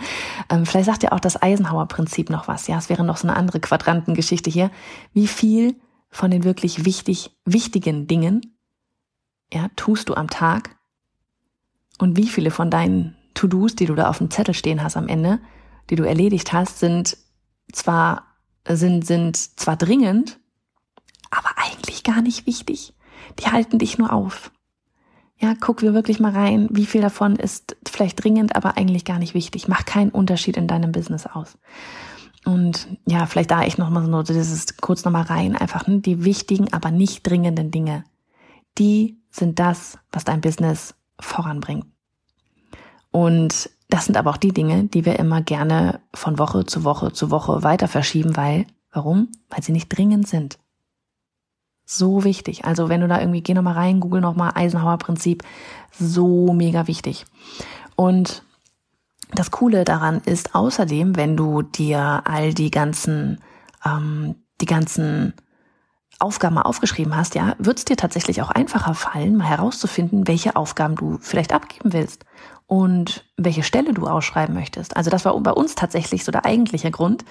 Ähm, 0.50 0.66
vielleicht 0.66 0.86
sagt 0.86 1.04
dir 1.04 1.14
auch 1.14 1.20
das 1.20 1.42
Eisenhower-Prinzip 1.42 2.30
noch 2.30 2.48
was. 2.48 2.68
Ja, 2.68 2.78
es 2.78 2.90
wäre 2.90 3.04
noch 3.04 3.18
so 3.18 3.28
eine 3.28 3.36
andere 3.36 3.60
Quadrantengeschichte 3.60 4.50
hier. 4.50 4.72
Wie 5.14 5.28
viel 5.28 5.76
von 6.10 6.32
den 6.32 6.44
wirklich 6.44 6.86
wichtig, 6.86 7.36
wichtigen 7.44 8.08
Dingen, 8.08 8.56
ja, 9.52 9.68
tust 9.76 10.10
du 10.10 10.14
am 10.14 10.30
Tag? 10.30 10.76
Und 11.98 12.18
wie 12.18 12.28
viele 12.28 12.52
von 12.52 12.70
deinen 12.70 13.16
To-Dos, 13.34 13.76
die 13.76 13.86
du 13.86 13.96
da 13.96 14.10
auf 14.10 14.20
dem 14.20 14.32
Zettel 14.32 14.54
stehen 14.54 14.82
hast 14.82 14.98
am 14.98 15.08
Ende, 15.08 15.40
die 15.90 15.96
du 15.96 16.04
erledigt 16.04 16.54
hast, 16.54 16.80
sind 16.80 17.18
zwar, 17.72 18.24
sind, 18.68 19.06
sind 19.06 19.38
zwar 19.38 19.76
dringend, 19.76 20.40
aber 21.30 21.50
eigentlich 21.58 22.04
gar 22.04 22.22
nicht 22.22 22.48
wichtig. 22.48 22.94
Die 23.40 23.48
halten 23.48 23.80
dich 23.80 23.98
nur 23.98 24.14
auf. 24.14 24.52
Ja, 25.38 25.54
guck 25.60 25.82
wir 25.82 25.94
wirklich 25.94 26.20
mal 26.20 26.32
rein, 26.32 26.68
wie 26.72 26.86
viel 26.86 27.02
davon 27.02 27.36
ist 27.36 27.76
vielleicht 27.86 28.24
dringend, 28.24 28.56
aber 28.56 28.78
eigentlich 28.78 29.04
gar 29.04 29.20
nicht 29.20 29.34
wichtig. 29.34 29.68
Mach 29.68 29.86
keinen 29.86 30.12
Unterschied 30.12 30.56
in 30.56 30.68
deinem 30.68 30.92
Business 30.92 31.26
aus. 31.28 31.58
Und 32.46 32.88
ja, 33.06 33.26
vielleicht 33.26 33.52
da 33.52 33.64
echt 33.64 33.78
nochmal 33.78 34.06
so 34.06 34.34
dieses 34.34 34.78
kurz 34.78 35.04
nochmal 35.04 35.24
rein, 35.24 35.56
einfach 35.56 35.88
ne, 35.88 36.00
die 36.00 36.24
wichtigen, 36.24 36.72
aber 36.72 36.92
nicht 36.92 37.28
dringenden 37.28 37.72
Dinge. 37.72 38.06
Die 38.78 39.18
sind 39.30 39.60
das, 39.60 39.98
was 40.12 40.24
dein 40.24 40.42
Business 40.42 40.96
voranbringt. 41.20 41.86
Und 43.12 43.70
das 43.90 44.06
sind 44.06 44.18
aber 44.18 44.30
auch 44.32 44.38
die 44.38 44.54
Dinge, 44.54 44.86
die 44.86 45.06
wir 45.06 45.18
immer 45.20 45.42
gerne 45.42 46.02
von 46.14 46.38
Woche 46.38 46.66
zu 46.66 46.84
Woche 46.84 47.12
zu 47.12 47.32
Woche 47.32 47.64
weiter 47.64 47.88
verschieben, 47.88 48.38
weil, 48.38 48.68
warum? 48.92 49.30
Weil 49.50 49.64
sie 49.64 49.72
nicht 49.72 49.90
dringend 49.90 50.28
sind. 50.28 50.60
So 51.86 52.24
wichtig. 52.24 52.66
Also 52.66 52.90
wenn 52.90 53.02
du 53.02 53.08
da 53.08 53.20
irgendwie, 53.20 53.42
geh 53.42 53.54
nochmal 53.54 53.76
rein, 53.76 54.00
google 54.00 54.22
nochmal 54.22 54.52
Eisenhower 54.56 54.98
Prinzip. 54.98 55.44
So 55.92 56.52
mega 56.52 56.88
wichtig. 56.88 57.26
Und 57.96 58.44
das 59.32 59.52
Coole 59.52 59.86
daran 59.86 60.22
ist 60.26 60.56
außerdem, 60.56 61.16
wenn 61.16 61.38
du 61.38 61.62
dir 61.62 62.24
all 62.26 62.54
die 62.54 62.72
ganzen, 62.72 63.40
ähm, 63.86 64.36
die 64.62 64.66
ganzen 64.66 65.34
Aufgaben 66.20 66.56
mal 66.56 66.62
aufgeschrieben 66.64 67.16
hast, 67.16 67.36
ja, 67.36 67.56
wird 67.60 67.78
es 67.78 67.86
dir 67.86 67.98
tatsächlich 67.98 68.42
auch 68.42 68.50
einfacher 68.50 68.94
fallen, 68.94 69.36
mal 69.36 69.46
herauszufinden, 69.46 70.28
welche 70.28 70.56
Aufgaben 70.56 70.96
du 70.96 71.18
vielleicht 71.20 71.54
abgeben 71.54 71.94
willst 71.94 72.26
und 72.68 73.26
welche 73.38 73.64
Stelle 73.64 73.94
du 73.94 74.08
ausschreiben 74.08 74.56
möchtest. 74.56 74.98
Also 74.98 75.10
das 75.10 75.26
war 75.26 75.40
bei 75.40 75.52
uns 75.52 75.76
tatsächlich 75.76 76.24
so 76.24 76.32
der 76.32 76.46
eigentliche 76.46 76.90
Grund, 76.90 77.24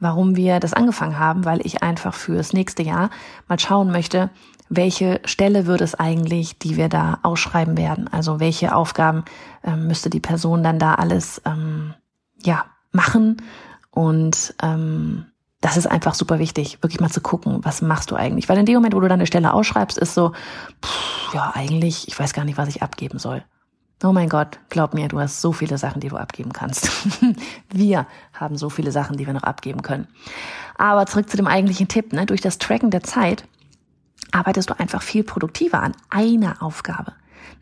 warum 0.00 0.34
wir 0.36 0.58
das 0.58 0.72
angefangen 0.72 1.18
haben, 1.18 1.44
weil 1.44 1.64
ich 1.64 1.82
einfach 1.82 2.14
fürs 2.14 2.52
nächste 2.52 2.82
Jahr 2.82 3.10
mal 3.48 3.58
schauen 3.58 3.92
möchte, 3.92 4.30
welche 4.68 5.20
Stelle 5.24 5.66
wird 5.66 5.80
es 5.80 5.94
eigentlich, 5.94 6.58
die 6.58 6.76
wir 6.76 6.88
da 6.88 7.18
ausschreiben 7.22 7.76
werden. 7.76 8.08
Also 8.08 8.40
welche 8.40 8.74
Aufgaben 8.74 9.24
ähm, 9.64 9.86
müsste 9.86 10.10
die 10.10 10.20
Person 10.20 10.62
dann 10.62 10.78
da 10.78 10.94
alles 10.94 11.40
ähm, 11.44 11.94
ja 12.42 12.64
machen 12.92 13.42
und 13.90 14.54
ähm, 14.62 15.26
das 15.60 15.76
ist 15.76 15.86
einfach 15.86 16.14
super 16.14 16.38
wichtig, 16.38 16.82
wirklich 16.82 17.00
mal 17.00 17.10
zu 17.10 17.20
gucken, 17.20 17.58
was 17.62 17.82
machst 17.82 18.10
du 18.10 18.16
eigentlich. 18.16 18.48
Weil 18.48 18.58
in 18.58 18.64
dem 18.66 18.76
Moment, 18.76 18.94
wo 18.94 19.00
du 19.00 19.08
deine 19.08 19.26
Stelle 19.26 19.52
ausschreibst, 19.52 19.98
ist 19.98 20.14
so, 20.14 20.32
pff, 20.82 21.34
ja, 21.34 21.52
eigentlich, 21.54 22.08
ich 22.08 22.18
weiß 22.18 22.32
gar 22.32 22.44
nicht, 22.44 22.56
was 22.56 22.68
ich 22.68 22.82
abgeben 22.82 23.18
soll. 23.18 23.44
Oh 24.02 24.12
mein 24.12 24.30
Gott, 24.30 24.58
glaub 24.70 24.94
mir, 24.94 25.08
du 25.08 25.20
hast 25.20 25.42
so 25.42 25.52
viele 25.52 25.76
Sachen, 25.76 26.00
die 26.00 26.08
du 26.08 26.16
abgeben 26.16 26.54
kannst. 26.54 26.90
wir 27.70 28.06
haben 28.32 28.56
so 28.56 28.70
viele 28.70 28.92
Sachen, 28.92 29.18
die 29.18 29.26
wir 29.26 29.34
noch 29.34 29.42
abgeben 29.42 29.82
können. 29.82 30.08
Aber 30.78 31.04
zurück 31.04 31.28
zu 31.28 31.36
dem 31.36 31.46
eigentlichen 31.46 31.86
Tipp, 31.86 32.14
ne? 32.14 32.24
durch 32.24 32.40
das 32.40 32.56
Tracken 32.56 32.90
der 32.90 33.02
Zeit 33.02 33.44
arbeitest 34.32 34.70
du 34.70 34.78
einfach 34.78 35.02
viel 35.02 35.22
produktiver 35.22 35.82
an 35.82 35.92
einer 36.08 36.62
Aufgabe. 36.62 37.12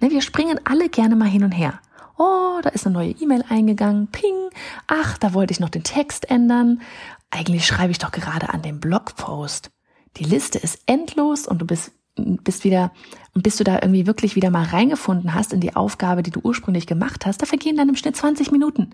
Ne? 0.00 0.10
Wir 0.10 0.22
springen 0.22 0.60
alle 0.64 0.88
gerne 0.88 1.16
mal 1.16 1.28
hin 1.28 1.42
und 1.42 1.52
her. 1.52 1.80
Oh, 2.18 2.60
da 2.62 2.70
ist 2.70 2.86
eine 2.86 2.94
neue 2.94 3.10
E-Mail 3.10 3.44
eingegangen. 3.48 4.08
Ping. 4.08 4.50
Ach, 4.86 5.18
da 5.18 5.34
wollte 5.34 5.52
ich 5.52 5.60
noch 5.60 5.68
den 5.68 5.84
Text 5.84 6.30
ändern. 6.30 6.82
Eigentlich 7.30 7.66
schreibe 7.66 7.90
ich 7.90 7.98
doch 7.98 8.12
gerade 8.12 8.50
an 8.50 8.62
dem 8.62 8.80
Blogpost. 8.80 9.70
Die 10.16 10.24
Liste 10.24 10.58
ist 10.58 10.80
endlos 10.86 11.46
und 11.46 11.58
du 11.58 11.66
bist, 11.66 11.92
bist 12.18 12.64
wieder, 12.64 12.92
und 13.34 13.42
bis 13.42 13.56
du 13.56 13.64
da 13.64 13.76
irgendwie 13.76 14.06
wirklich 14.06 14.36
wieder 14.36 14.50
mal 14.50 14.64
reingefunden 14.64 15.34
hast 15.34 15.52
in 15.52 15.60
die 15.60 15.76
Aufgabe, 15.76 16.22
die 16.22 16.30
du 16.30 16.40
ursprünglich 16.42 16.86
gemacht 16.86 17.26
hast, 17.26 17.42
da 17.42 17.46
vergehen 17.46 17.76
dann 17.76 17.88
im 17.88 17.96
Schnitt 17.96 18.16
20 18.16 18.50
Minuten. 18.50 18.90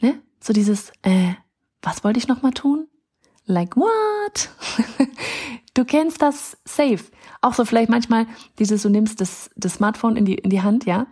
Ne? 0.00 0.20
So 0.40 0.52
dieses, 0.52 0.92
äh, 1.02 1.32
was 1.82 2.04
wollte 2.04 2.18
ich 2.18 2.28
noch 2.28 2.42
mal 2.42 2.52
tun? 2.52 2.86
Like 3.46 3.76
what? 3.76 4.50
du 5.74 5.84
kennst 5.84 6.22
das 6.22 6.58
safe. 6.64 7.04
Auch 7.40 7.54
so 7.54 7.64
vielleicht 7.64 7.90
manchmal 7.90 8.26
dieses, 8.58 8.82
du 8.82 8.90
nimmst 8.90 9.20
das, 9.20 9.50
das 9.56 9.74
Smartphone 9.74 10.16
in 10.16 10.24
die, 10.24 10.34
in 10.34 10.50
die 10.50 10.62
Hand, 10.62 10.84
ja, 10.84 11.06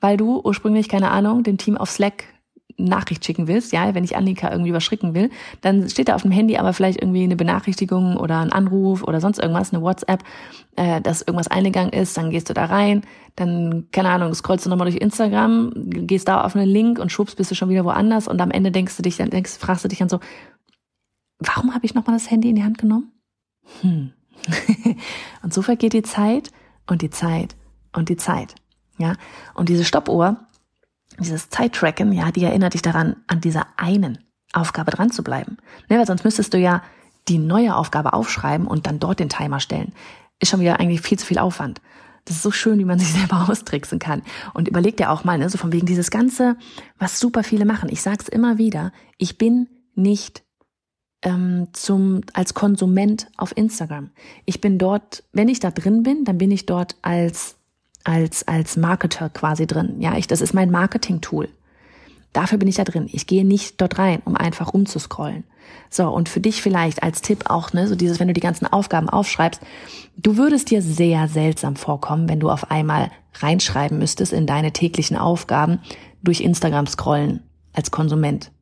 weil 0.00 0.16
du 0.16 0.40
ursprünglich, 0.40 0.88
keine 0.88 1.10
Ahnung, 1.10 1.42
dem 1.42 1.58
Team 1.58 1.76
auf 1.76 1.90
Slack 1.90 2.24
Nachricht 2.84 3.24
schicken 3.24 3.48
willst, 3.48 3.72
ja, 3.72 3.94
wenn 3.94 4.04
ich 4.04 4.16
Annika 4.16 4.50
irgendwie 4.50 4.70
überschricken 4.70 5.14
will, 5.14 5.30
dann 5.60 5.88
steht 5.88 6.08
da 6.08 6.14
auf 6.14 6.22
dem 6.22 6.30
Handy 6.30 6.56
aber 6.56 6.72
vielleicht 6.72 7.00
irgendwie 7.00 7.24
eine 7.24 7.36
Benachrichtigung 7.36 8.16
oder 8.16 8.40
ein 8.40 8.52
Anruf 8.52 9.02
oder 9.02 9.20
sonst 9.20 9.38
irgendwas, 9.38 9.72
eine 9.72 9.82
WhatsApp, 9.82 10.22
äh, 10.76 11.00
dass 11.00 11.22
irgendwas 11.22 11.48
eingegangen 11.48 11.92
ist, 11.92 12.16
dann 12.16 12.30
gehst 12.30 12.48
du 12.48 12.54
da 12.54 12.66
rein, 12.66 13.02
dann, 13.36 13.88
keine 13.92 14.10
Ahnung, 14.10 14.34
scrollst 14.34 14.66
du 14.66 14.70
nochmal 14.70 14.90
durch 14.90 15.00
Instagram, 15.00 15.72
gehst 15.74 16.28
da 16.28 16.42
auf 16.42 16.56
einen 16.56 16.68
Link 16.68 16.98
und 16.98 17.10
schubst 17.10 17.36
bist 17.36 17.50
du 17.50 17.54
schon 17.54 17.68
wieder 17.68 17.84
woanders 17.84 18.28
und 18.28 18.40
am 18.40 18.50
Ende 18.50 18.70
denkst 18.70 18.96
du 18.96 19.02
dich, 19.02 19.16
dann 19.16 19.30
denkst, 19.30 19.58
fragst 19.58 19.84
du 19.84 19.88
dich 19.88 19.98
dann 19.98 20.08
so, 20.08 20.20
warum 21.38 21.74
habe 21.74 21.86
ich 21.86 21.94
nochmal 21.94 22.16
das 22.16 22.30
Handy 22.30 22.50
in 22.50 22.56
die 22.56 22.64
Hand 22.64 22.78
genommen? 22.78 23.12
Hm. 23.80 24.12
und 25.42 25.52
so 25.52 25.62
vergeht 25.62 25.92
die 25.92 26.02
Zeit 26.02 26.50
und 26.86 27.02
die 27.02 27.10
Zeit 27.10 27.56
und 27.92 28.08
die 28.08 28.16
Zeit. 28.16 28.54
Ja, 28.98 29.14
und 29.54 29.68
diese 29.68 29.84
Stoppuhr, 29.84 30.36
dieses 31.24 31.50
Zeittracken, 31.50 32.12
ja, 32.12 32.30
die 32.30 32.44
erinnert 32.44 32.74
dich 32.74 32.82
daran, 32.82 33.16
an 33.26 33.40
dieser 33.40 33.66
einen 33.76 34.18
Aufgabe 34.52 34.90
dran 34.90 35.10
zu 35.10 35.22
bleiben. 35.22 35.58
Ne, 35.88 35.98
weil 35.98 36.06
sonst 36.06 36.24
müsstest 36.24 36.54
du 36.54 36.58
ja 36.58 36.82
die 37.28 37.38
neue 37.38 37.76
Aufgabe 37.76 38.12
aufschreiben 38.12 38.66
und 38.66 38.86
dann 38.86 38.98
dort 38.98 39.20
den 39.20 39.28
Timer 39.28 39.60
stellen. 39.60 39.92
Ist 40.40 40.50
schon 40.50 40.60
wieder 40.60 40.80
eigentlich 40.80 41.02
viel 41.02 41.18
zu 41.18 41.26
viel 41.26 41.38
Aufwand. 41.38 41.80
Das 42.24 42.36
ist 42.36 42.42
so 42.42 42.50
schön, 42.50 42.78
wie 42.78 42.84
man 42.84 42.98
sich 42.98 43.12
selber 43.12 43.48
austricksen 43.48 43.98
kann. 43.98 44.22
Und 44.54 44.68
überleg 44.68 44.96
dir 44.96 45.10
auch 45.10 45.24
mal, 45.24 45.38
ne, 45.38 45.48
so 45.48 45.58
von 45.58 45.72
wegen 45.72 45.86
dieses 45.86 46.10
Ganze, 46.10 46.56
was 46.98 47.20
super 47.20 47.42
viele 47.42 47.64
machen. 47.64 47.88
Ich 47.90 48.02
sag's 48.02 48.28
immer 48.28 48.58
wieder, 48.58 48.92
ich 49.18 49.38
bin 49.38 49.68
nicht 49.94 50.42
ähm, 51.22 51.68
zum, 51.72 52.22
als 52.32 52.54
Konsument 52.54 53.28
auf 53.36 53.56
Instagram. 53.56 54.10
Ich 54.46 54.60
bin 54.60 54.78
dort, 54.78 55.24
wenn 55.32 55.48
ich 55.48 55.60
da 55.60 55.70
drin 55.70 56.02
bin, 56.02 56.24
dann 56.24 56.38
bin 56.38 56.50
ich 56.50 56.66
dort 56.66 56.96
als 57.02 57.56
als, 58.04 58.46
als 58.46 58.76
Marketer 58.76 59.28
quasi 59.28 59.66
drin. 59.66 59.96
Ja, 60.00 60.16
ich, 60.16 60.26
das 60.26 60.40
ist 60.40 60.54
mein 60.54 60.70
Marketing-Tool. 60.70 61.48
Dafür 62.32 62.58
bin 62.58 62.68
ich 62.68 62.76
da 62.76 62.84
drin. 62.84 63.08
Ich 63.12 63.26
gehe 63.26 63.44
nicht 63.44 63.80
dort 63.80 63.98
rein, 63.98 64.22
um 64.24 64.36
einfach 64.36 64.72
rumzuscrollen. 64.72 65.44
So, 65.88 66.08
und 66.08 66.28
für 66.28 66.40
dich 66.40 66.62
vielleicht 66.62 67.02
als 67.02 67.20
Tipp 67.20 67.50
auch, 67.50 67.72
ne, 67.72 67.88
so 67.88 67.96
dieses, 67.96 68.20
wenn 68.20 68.28
du 68.28 68.34
die 68.34 68.40
ganzen 68.40 68.66
Aufgaben 68.66 69.08
aufschreibst, 69.08 69.60
du 70.16 70.36
würdest 70.36 70.70
dir 70.70 70.82
sehr 70.82 71.28
seltsam 71.28 71.76
vorkommen, 71.76 72.28
wenn 72.28 72.40
du 72.40 72.50
auf 72.50 72.70
einmal 72.70 73.10
reinschreiben 73.34 73.98
müsstest 73.98 74.32
in 74.32 74.46
deine 74.46 74.72
täglichen 74.72 75.16
Aufgaben 75.16 75.80
durch 76.22 76.40
Instagram 76.40 76.86
scrollen 76.86 77.42
als 77.72 77.90
Konsument. 77.90 78.52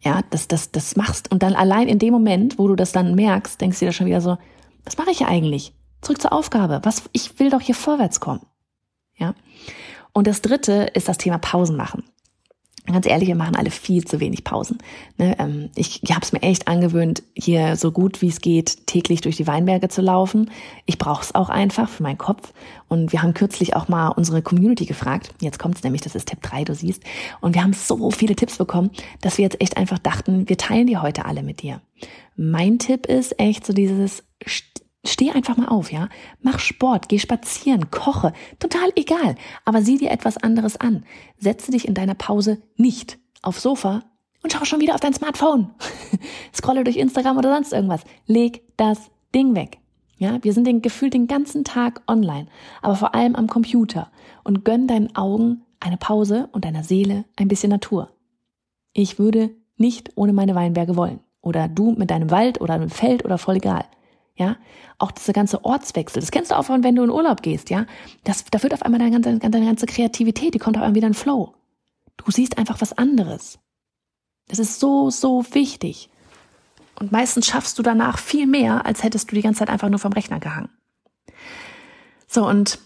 Ja, 0.00 0.20
das, 0.30 0.46
das, 0.46 0.70
das 0.70 0.94
machst 0.94 1.30
und 1.32 1.42
dann 1.42 1.54
allein 1.54 1.88
in 1.88 1.98
dem 1.98 2.12
Moment, 2.12 2.58
wo 2.58 2.68
du 2.68 2.76
das 2.76 2.92
dann 2.92 3.16
merkst, 3.16 3.60
denkst 3.60 3.80
du 3.80 3.86
dir 3.86 3.92
schon 3.92 4.06
wieder 4.06 4.20
so, 4.20 4.38
was 4.84 4.96
mache 4.96 5.10
ich 5.10 5.20
ja 5.20 5.28
eigentlich? 5.28 5.74
Zurück 6.00 6.20
zur 6.20 6.32
Aufgabe. 6.32 6.80
Was, 6.82 7.04
ich 7.12 7.38
will 7.38 7.50
doch 7.50 7.60
hier 7.60 7.74
vorwärts 7.74 8.20
kommen. 8.20 8.46
Ja. 9.16 9.34
Und 10.12 10.26
das 10.26 10.42
dritte 10.42 10.90
ist 10.94 11.08
das 11.08 11.18
Thema 11.18 11.38
Pausen 11.38 11.76
machen. 11.76 12.04
Ganz 12.92 13.06
ehrlich, 13.06 13.28
wir 13.28 13.34
machen 13.34 13.56
alle 13.56 13.70
viel 13.70 14.04
zu 14.04 14.18
wenig 14.18 14.44
Pausen. 14.44 14.78
Ne, 15.18 15.36
ähm, 15.38 15.68
ich 15.74 16.02
ich 16.02 16.10
habe 16.10 16.22
es 16.22 16.32
mir 16.32 16.40
echt 16.40 16.68
angewöhnt, 16.68 17.22
hier 17.34 17.76
so 17.76 17.92
gut 17.92 18.22
wie 18.22 18.28
es 18.28 18.40
geht 18.40 18.86
täglich 18.86 19.20
durch 19.20 19.36
die 19.36 19.46
Weinberge 19.46 19.88
zu 19.88 20.00
laufen. 20.00 20.50
Ich 20.86 20.96
brauche 20.96 21.22
es 21.22 21.34
auch 21.34 21.50
einfach 21.50 21.88
für 21.88 22.02
meinen 22.02 22.16
Kopf. 22.16 22.52
Und 22.88 23.12
wir 23.12 23.22
haben 23.22 23.34
kürzlich 23.34 23.76
auch 23.76 23.88
mal 23.88 24.08
unsere 24.08 24.40
Community 24.40 24.86
gefragt. 24.86 25.34
Jetzt 25.40 25.58
kommt's 25.58 25.82
nämlich, 25.82 26.00
das 26.00 26.14
ist 26.14 26.28
Tipp 26.28 26.40
3, 26.40 26.64
du 26.64 26.74
siehst. 26.74 27.02
Und 27.40 27.54
wir 27.54 27.62
haben 27.62 27.74
so 27.74 28.10
viele 28.10 28.34
Tipps 28.34 28.56
bekommen, 28.56 28.90
dass 29.20 29.36
wir 29.36 29.42
jetzt 29.42 29.60
echt 29.60 29.76
einfach 29.76 29.98
dachten, 29.98 30.48
wir 30.48 30.56
teilen 30.56 30.86
die 30.86 30.96
heute 30.96 31.26
alle 31.26 31.42
mit 31.42 31.60
dir. 31.60 31.82
Mein 32.36 32.78
Tipp 32.78 33.06
ist 33.06 33.38
echt 33.38 33.66
so 33.66 33.74
dieses 33.74 34.22
Steh 35.08 35.30
einfach 35.30 35.56
mal 35.56 35.68
auf, 35.68 35.90
ja? 35.90 36.08
Mach 36.42 36.58
Sport, 36.58 37.08
geh 37.08 37.18
spazieren, 37.18 37.90
koche, 37.90 38.32
total 38.58 38.90
egal. 38.94 39.36
Aber 39.64 39.80
sieh 39.82 39.96
dir 39.96 40.10
etwas 40.10 40.36
anderes 40.36 40.76
an. 40.76 41.04
Setze 41.38 41.70
dich 41.70 41.88
in 41.88 41.94
deiner 41.94 42.14
Pause 42.14 42.60
nicht 42.76 43.18
aufs 43.42 43.62
Sofa 43.62 44.02
und 44.42 44.52
schau 44.52 44.64
schon 44.64 44.80
wieder 44.80 44.94
auf 44.94 45.00
dein 45.00 45.14
Smartphone. 45.14 45.70
Scrolle 46.54 46.84
durch 46.84 46.96
Instagram 46.96 47.38
oder 47.38 47.54
sonst 47.54 47.72
irgendwas. 47.72 48.02
Leg 48.26 48.62
das 48.76 49.10
Ding 49.34 49.54
weg. 49.54 49.78
Ja, 50.18 50.42
wir 50.42 50.52
sind 50.52 50.66
den 50.66 50.82
gefühlt 50.82 51.14
den 51.14 51.28
ganzen 51.28 51.64
Tag 51.64 52.02
online, 52.08 52.48
aber 52.82 52.96
vor 52.96 53.14
allem 53.14 53.36
am 53.36 53.46
Computer 53.46 54.10
und 54.42 54.64
gönn 54.64 54.88
deinen 54.88 55.14
Augen 55.16 55.62
eine 55.80 55.96
Pause 55.96 56.48
und 56.52 56.64
deiner 56.64 56.82
Seele 56.82 57.24
ein 57.36 57.48
bisschen 57.48 57.70
Natur. 57.70 58.10
Ich 58.92 59.18
würde 59.18 59.50
nicht 59.76 60.10
ohne 60.16 60.32
meine 60.32 60.54
Weinberge 60.54 60.96
wollen. 60.96 61.20
Oder 61.40 61.68
du 61.68 61.92
mit 61.92 62.10
deinem 62.10 62.30
Wald 62.30 62.60
oder 62.60 62.74
einem 62.74 62.90
Feld 62.90 63.24
oder 63.24 63.38
voll 63.38 63.56
egal. 63.56 63.84
Ja, 64.38 64.56
auch 64.98 65.10
dieser 65.10 65.32
ganze 65.32 65.64
Ortswechsel, 65.64 66.20
das 66.20 66.30
kennst 66.30 66.52
du 66.52 66.56
auch 66.56 66.64
von, 66.64 66.84
wenn 66.84 66.94
du 66.94 67.02
in 67.02 67.10
Urlaub 67.10 67.42
gehst, 67.42 67.70
ja. 67.70 67.86
Das, 68.22 68.44
da 68.44 68.62
wird 68.62 68.72
auf 68.72 68.82
einmal 68.82 69.00
deine 69.00 69.10
ganze, 69.10 69.38
deine 69.38 69.66
ganze 69.66 69.86
Kreativität, 69.86 70.54
die 70.54 70.60
kommt 70.60 70.76
auf 70.76 70.82
einmal 70.82 70.94
wieder 70.94 71.08
in 71.08 71.14
Flow. 71.14 71.54
Du 72.16 72.30
siehst 72.30 72.56
einfach 72.56 72.80
was 72.80 72.96
anderes. 72.96 73.58
Das 74.46 74.60
ist 74.60 74.78
so, 74.78 75.10
so 75.10 75.44
wichtig. 75.52 76.08
Und 76.98 77.10
meistens 77.10 77.46
schaffst 77.46 77.78
du 77.78 77.82
danach 77.82 78.18
viel 78.18 78.46
mehr, 78.46 78.86
als 78.86 79.02
hättest 79.02 79.30
du 79.30 79.34
die 79.34 79.42
ganze 79.42 79.60
Zeit 79.60 79.70
einfach 79.70 79.88
nur 79.88 79.98
vom 79.98 80.12
Rechner 80.12 80.38
gehangen. 80.38 80.70
So, 82.28 82.46
und 82.46 82.78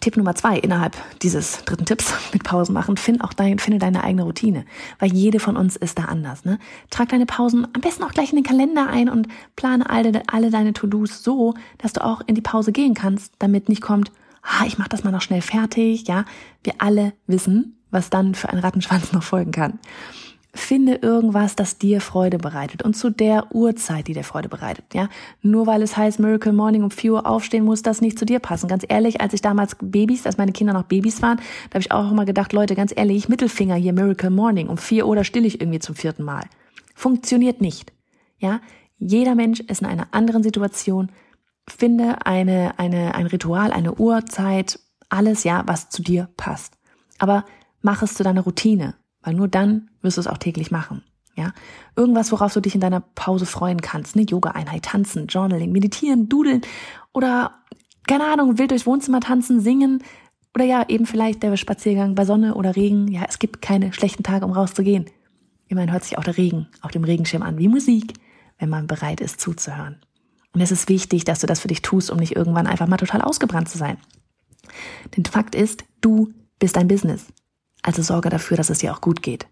Tipp 0.00 0.16
Nummer 0.16 0.34
zwei 0.34 0.58
innerhalb 0.58 0.96
dieses 1.22 1.64
dritten 1.64 1.84
Tipps 1.84 2.12
mit 2.32 2.44
Pausen 2.44 2.72
machen, 2.72 2.96
find 2.96 3.22
auch 3.22 3.32
dein, 3.32 3.58
finde 3.58 3.78
deine 3.78 4.04
eigene 4.04 4.22
Routine. 4.22 4.64
Weil 4.98 5.12
jede 5.12 5.40
von 5.40 5.56
uns 5.56 5.76
ist 5.76 5.98
da 5.98 6.04
anders. 6.04 6.44
Ne? 6.44 6.58
Trag 6.90 7.08
deine 7.08 7.26
Pausen 7.26 7.66
am 7.72 7.80
besten 7.80 8.04
auch 8.04 8.12
gleich 8.12 8.30
in 8.30 8.36
den 8.36 8.44
Kalender 8.44 8.88
ein 8.88 9.08
und 9.08 9.28
plane 9.56 9.88
alle, 9.88 10.22
alle 10.30 10.50
deine 10.50 10.72
To-Dos 10.72 11.22
so, 11.22 11.54
dass 11.78 11.92
du 11.92 12.04
auch 12.04 12.20
in 12.26 12.34
die 12.34 12.40
Pause 12.42 12.72
gehen 12.72 12.94
kannst, 12.94 13.34
damit 13.38 13.68
nicht 13.68 13.82
kommt, 13.82 14.10
ah, 14.42 14.64
ich 14.66 14.78
mach 14.78 14.88
das 14.88 15.04
mal 15.04 15.10
noch 15.10 15.22
schnell 15.22 15.42
fertig. 15.42 16.06
Ja, 16.08 16.24
wir 16.62 16.74
alle 16.78 17.12
wissen, 17.26 17.76
was 17.90 18.10
dann 18.10 18.34
für 18.34 18.48
ein 18.48 18.58
Rattenschwanz 18.58 19.12
noch 19.12 19.22
folgen 19.22 19.52
kann. 19.52 19.78
Finde 20.56 20.94
irgendwas, 20.96 21.54
das 21.54 21.76
dir 21.76 22.00
Freude 22.00 22.38
bereitet 22.38 22.82
und 22.82 22.96
zu 22.96 23.10
der 23.10 23.54
Uhrzeit, 23.54 24.08
die 24.08 24.14
dir 24.14 24.24
Freude 24.24 24.48
bereitet. 24.48 24.86
Ja, 24.94 25.10
nur 25.42 25.66
weil 25.66 25.82
es 25.82 25.96
heißt 25.96 26.18
Miracle 26.18 26.54
Morning 26.54 26.82
um 26.82 26.90
4 26.90 27.12
Uhr 27.12 27.26
aufstehen, 27.26 27.64
muss 27.64 27.82
das 27.82 28.00
nicht 28.00 28.18
zu 28.18 28.24
dir 28.24 28.38
passen. 28.38 28.66
Ganz 28.66 28.84
ehrlich, 28.88 29.20
als 29.20 29.34
ich 29.34 29.42
damals 29.42 29.76
Babys, 29.80 30.24
als 30.24 30.38
meine 30.38 30.52
Kinder 30.52 30.72
noch 30.72 30.84
Babys 30.84 31.20
waren, 31.20 31.36
da 31.68 31.74
habe 31.74 31.80
ich 31.80 31.92
auch 31.92 32.10
immer 32.10 32.24
gedacht, 32.24 32.54
Leute, 32.54 32.74
ganz 32.74 32.92
ehrlich, 32.96 33.28
Mittelfinger 33.28 33.74
hier 33.74 33.92
Miracle 33.92 34.30
Morning 34.30 34.68
um 34.68 34.78
4 34.78 35.06
Uhr, 35.06 35.14
da 35.14 35.24
still 35.24 35.44
ich 35.44 35.60
irgendwie 35.60 35.78
zum 35.78 35.94
vierten 35.94 36.24
Mal. 36.24 36.44
Funktioniert 36.94 37.60
nicht. 37.60 37.92
Ja, 38.38 38.60
jeder 38.98 39.34
Mensch 39.34 39.60
ist 39.60 39.82
in 39.82 39.86
einer 39.86 40.08
anderen 40.12 40.42
Situation. 40.42 41.12
Finde 41.68 42.24
eine, 42.24 42.78
eine, 42.78 43.14
ein 43.14 43.26
Ritual, 43.26 43.72
eine 43.72 43.94
Uhrzeit, 43.94 44.78
alles, 45.10 45.44
ja, 45.44 45.64
was 45.66 45.90
zu 45.90 46.02
dir 46.02 46.30
passt. 46.38 46.78
Aber 47.18 47.44
mach 47.82 48.02
es 48.02 48.14
zu 48.14 48.22
deiner 48.22 48.42
Routine. 48.42 48.94
Weil 49.26 49.34
nur 49.34 49.48
dann 49.48 49.90
wirst 50.02 50.18
du 50.18 50.20
es 50.20 50.28
auch 50.28 50.38
täglich 50.38 50.70
machen. 50.70 51.02
Ja, 51.34 51.52
irgendwas, 51.96 52.30
worauf 52.30 52.54
du 52.54 52.60
dich 52.60 52.76
in 52.76 52.80
deiner 52.80 53.00
Pause 53.00 53.44
freuen 53.44 53.80
kannst. 53.80 54.14
Eine 54.14 54.24
Yoga-Einheit, 54.24 54.84
tanzen, 54.84 55.26
Journaling, 55.26 55.72
meditieren, 55.72 56.28
dudeln 56.28 56.62
oder, 57.12 57.50
keine 58.06 58.24
Ahnung, 58.24 58.56
wild 58.56 58.70
durchs 58.70 58.86
Wohnzimmer 58.86 59.20
tanzen, 59.20 59.60
singen 59.60 60.02
oder 60.54 60.64
ja, 60.64 60.84
eben 60.88 61.06
vielleicht 61.06 61.42
der 61.42 61.56
Spaziergang 61.56 62.14
bei 62.14 62.24
Sonne 62.24 62.54
oder 62.54 62.76
Regen. 62.76 63.08
Ja, 63.08 63.24
es 63.28 63.40
gibt 63.40 63.60
keine 63.60 63.92
schlechten 63.92 64.22
Tage, 64.22 64.46
um 64.46 64.52
rauszugehen. 64.52 65.06
Immerhin 65.66 65.90
hört 65.90 66.04
sich 66.04 66.18
auch 66.18 66.24
der 66.24 66.38
Regen 66.38 66.68
auf 66.80 66.92
dem 66.92 67.02
Regenschirm 67.02 67.42
an, 67.42 67.58
wie 67.58 67.66
Musik, 67.66 68.14
wenn 68.60 68.68
man 68.68 68.86
bereit 68.86 69.20
ist 69.20 69.40
zuzuhören. 69.40 70.00
Und 70.54 70.60
es 70.60 70.70
ist 70.70 70.88
wichtig, 70.88 71.24
dass 71.24 71.40
du 71.40 71.48
das 71.48 71.58
für 71.58 71.68
dich 71.68 71.82
tust, 71.82 72.12
um 72.12 72.18
nicht 72.18 72.36
irgendwann 72.36 72.68
einfach 72.68 72.86
mal 72.86 72.96
total 72.96 73.22
ausgebrannt 73.22 73.68
zu 73.68 73.76
sein. 73.76 73.98
Denn 75.16 75.24
Fakt 75.24 75.56
ist, 75.56 75.82
du 76.00 76.32
bist 76.60 76.76
dein 76.76 76.86
Business. 76.86 77.26
Also 77.86 78.02
sorge 78.02 78.30
dafür, 78.30 78.56
dass 78.56 78.68
es 78.68 78.78
dir 78.78 78.92
auch 78.92 79.00
gut 79.00 79.22
geht. 79.22 79.46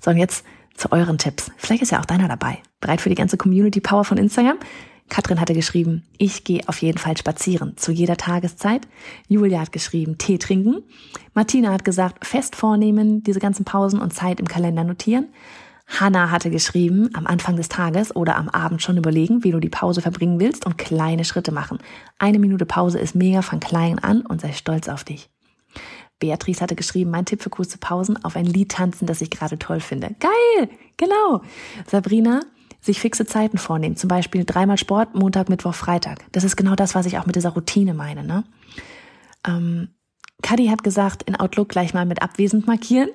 So, 0.00 0.10
und 0.10 0.18
jetzt 0.18 0.44
zu 0.74 0.92
euren 0.92 1.16
Tipps. 1.16 1.50
Vielleicht 1.56 1.82
ist 1.82 1.90
ja 1.90 2.00
auch 2.00 2.04
deiner 2.04 2.28
dabei. 2.28 2.58
Bereit 2.78 3.00
für 3.00 3.08
die 3.08 3.14
ganze 3.14 3.38
Community 3.38 3.80
Power 3.80 4.04
von 4.04 4.18
Instagram? 4.18 4.58
Katrin 5.08 5.40
hatte 5.40 5.54
geschrieben, 5.54 6.04
ich 6.18 6.44
gehe 6.44 6.60
auf 6.68 6.82
jeden 6.82 6.98
Fall 6.98 7.16
spazieren, 7.16 7.76
zu 7.76 7.90
jeder 7.90 8.18
Tageszeit. 8.18 8.86
Julia 9.28 9.60
hat 9.60 9.72
geschrieben, 9.72 10.18
Tee 10.18 10.36
trinken. 10.36 10.82
Martina 11.32 11.72
hat 11.72 11.84
gesagt, 11.84 12.26
fest 12.26 12.54
vornehmen, 12.54 13.22
diese 13.22 13.40
ganzen 13.40 13.64
Pausen 13.64 13.98
und 14.00 14.12
Zeit 14.12 14.40
im 14.40 14.46
Kalender 14.46 14.84
notieren. 14.84 15.28
Hanna 15.88 16.30
hatte 16.30 16.50
geschrieben, 16.50 17.08
am 17.14 17.26
Anfang 17.26 17.56
des 17.56 17.70
Tages 17.70 18.14
oder 18.14 18.36
am 18.36 18.50
Abend 18.50 18.82
schon 18.82 18.98
überlegen, 18.98 19.42
wie 19.42 19.52
du 19.52 19.58
die 19.58 19.70
Pause 19.70 20.02
verbringen 20.02 20.38
willst 20.38 20.66
und 20.66 20.76
kleine 20.76 21.24
Schritte 21.24 21.50
machen. 21.50 21.78
Eine 22.18 22.38
Minute 22.38 22.66
Pause 22.66 22.98
ist 22.98 23.14
mega, 23.14 23.40
fang 23.40 23.58
klein 23.58 23.98
an 23.98 24.20
und 24.20 24.42
sei 24.42 24.52
stolz 24.52 24.88
auf 24.88 25.02
dich. 25.02 25.30
Beatrice 26.20 26.60
hatte 26.60 26.76
geschrieben, 26.76 27.10
mein 27.10 27.24
Tipp 27.24 27.42
für 27.42 27.50
kurze 27.50 27.78
Pausen, 27.78 28.22
auf 28.24 28.36
ein 28.36 28.46
Lied 28.46 28.70
tanzen, 28.70 29.06
das 29.06 29.20
ich 29.20 29.30
gerade 29.30 29.58
toll 29.58 29.80
finde. 29.80 30.14
Geil, 30.20 30.68
genau. 30.96 31.42
Sabrina, 31.86 32.42
sich 32.80 33.00
fixe 33.00 33.26
Zeiten 33.26 33.58
vornehmen, 33.58 33.96
zum 33.96 34.08
Beispiel 34.08 34.44
dreimal 34.44 34.78
Sport, 34.78 35.14
Montag, 35.14 35.48
Mittwoch, 35.48 35.74
Freitag. 35.74 36.24
Das 36.32 36.44
ist 36.44 36.56
genau 36.56 36.76
das, 36.76 36.94
was 36.94 37.06
ich 37.06 37.18
auch 37.18 37.26
mit 37.26 37.36
dieser 37.36 37.50
Routine 37.50 37.94
meine. 37.94 38.22
Ne? 38.22 38.44
Ähm, 39.46 39.88
Kadi 40.42 40.68
hat 40.68 40.82
gesagt, 40.82 41.24
in 41.24 41.36
Outlook 41.36 41.68
gleich 41.68 41.92
mal 41.92 42.06
mit 42.06 42.22
abwesend 42.22 42.66
markieren. 42.66 43.10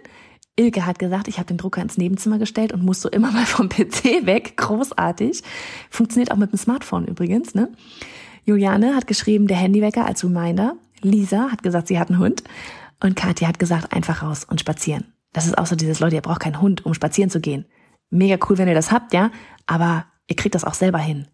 Ilke 0.58 0.86
hat 0.86 1.00
gesagt, 1.00 1.28
ich 1.28 1.38
habe 1.38 1.48
den 1.48 1.58
Drucker 1.58 1.82
ins 1.82 1.98
Nebenzimmer 1.98 2.38
gestellt 2.38 2.72
und 2.72 2.84
muss 2.84 3.02
so 3.02 3.10
immer 3.10 3.32
mal 3.32 3.46
vom 3.46 3.70
PC 3.70 4.26
weg. 4.26 4.56
Großartig. 4.58 5.42
Funktioniert 5.90 6.32
auch 6.32 6.38
mit 6.38 6.52
dem 6.52 6.58
Smartphone 6.58 7.06
übrigens. 7.06 7.56
Ne? 7.56 7.72
Juliane 8.46 8.96
hat 8.96 9.08
geschrieben, 9.08 9.48
der 9.48 9.58
Handywecker 9.58 10.06
als 10.06 10.24
Reminder. 10.24 10.76
Lisa 11.02 11.52
hat 11.52 11.64
gesagt, 11.64 11.88
sie 11.88 12.00
hat 12.00 12.10
einen 12.10 12.20
Hund. 12.20 12.44
Und 13.06 13.16
Katja 13.16 13.48
hat 13.48 13.60
gesagt, 13.60 13.94
einfach 13.94 14.24
raus 14.24 14.46
und 14.46 14.60
spazieren. 14.60 15.14
Das 15.32 15.46
ist 15.46 15.60
auch 15.60 15.68
so 15.68 15.76
dieses, 15.76 16.00
Leute, 16.00 16.16
ihr 16.16 16.24
braucht 16.24 16.40
keinen 16.40 16.60
Hund, 16.60 16.88
um 16.88 16.96
spazieren 16.96 17.30
zu 17.30 17.40
gehen. 17.40 17.66
Mega 18.10 18.44
cool, 18.50 18.58
wenn 18.58 18.68
ihr 18.68 18.74
das 18.74 18.92
habt, 18.92 19.14
ja, 19.14 19.30
aber 19.68 20.06
ihr 20.26 20.36
kriegt 20.36 20.56
das 20.56 20.64
auch 20.64 20.74
selber 20.74 20.98
hin. 20.98 21.28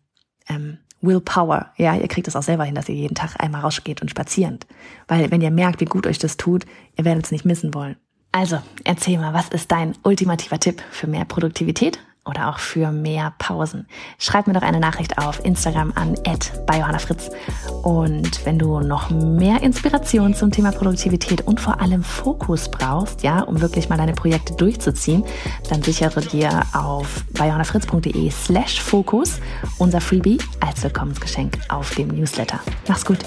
Ähm, 0.49 0.79
Willpower, 0.99 1.71
ja, 1.77 1.95
ihr 1.95 2.09
kriegt 2.09 2.27
das 2.27 2.35
auch 2.35 2.43
selber 2.43 2.65
hin, 2.65 2.75
dass 2.75 2.89
ihr 2.89 2.95
jeden 2.95 3.15
Tag 3.15 3.41
einmal 3.41 3.61
rausgeht 3.61 4.01
und 4.01 4.09
spazierend. 4.09 4.67
Weil 5.07 5.31
wenn 5.31 5.39
ihr 5.39 5.49
merkt, 5.49 5.79
wie 5.79 5.85
gut 5.85 6.07
euch 6.07 6.19
das 6.19 6.35
tut, 6.35 6.65
ihr 6.97 7.05
werdet 7.05 7.23
es 7.23 7.31
nicht 7.31 7.45
missen 7.45 7.73
wollen. 7.73 7.95
Also, 8.33 8.59
erzähl 8.83 9.17
mal, 9.17 9.33
was 9.33 9.47
ist 9.47 9.71
dein 9.71 9.95
ultimativer 10.03 10.59
Tipp 10.59 10.81
für 10.91 11.07
mehr 11.07 11.23
Produktivität 11.23 11.99
oder 12.25 12.49
auch 12.49 12.59
für 12.59 12.91
mehr 12.91 13.33
Pausen. 13.39 13.87
Schreib 14.19 14.47
mir 14.47 14.53
doch 14.53 14.61
eine 14.61 14.79
Nachricht 14.79 15.17
auf 15.17 15.43
Instagram 15.43 15.91
an 15.95 16.15
@biohannafritz. 16.67 17.31
Und 17.83 18.45
wenn 18.45 18.59
du 18.59 18.79
noch 18.79 19.09
mehr 19.09 19.63
Inspiration 19.63 20.35
zum 20.35 20.51
Thema 20.51 20.71
Produktivität 20.71 21.47
und 21.47 21.59
vor 21.59 21.81
allem 21.81 22.03
Fokus 22.03 22.69
brauchst, 22.69 23.23
ja, 23.23 23.41
um 23.41 23.59
wirklich 23.59 23.89
mal 23.89 23.97
deine 23.97 24.13
Projekte 24.13 24.53
durchzuziehen, 24.53 25.23
dann 25.69 25.81
sichere 25.81 26.21
dir 26.21 26.61
auf 26.73 27.25
biohannafritz.de 27.33 28.29
slash 28.29 28.81
Fokus 28.81 29.39
unser 29.79 29.99
Freebie 29.99 30.37
als 30.59 30.83
Willkommensgeschenk 30.83 31.57
auf 31.69 31.95
dem 31.95 32.09
Newsletter. 32.09 32.59
Mach's 32.87 33.05
gut! 33.05 33.19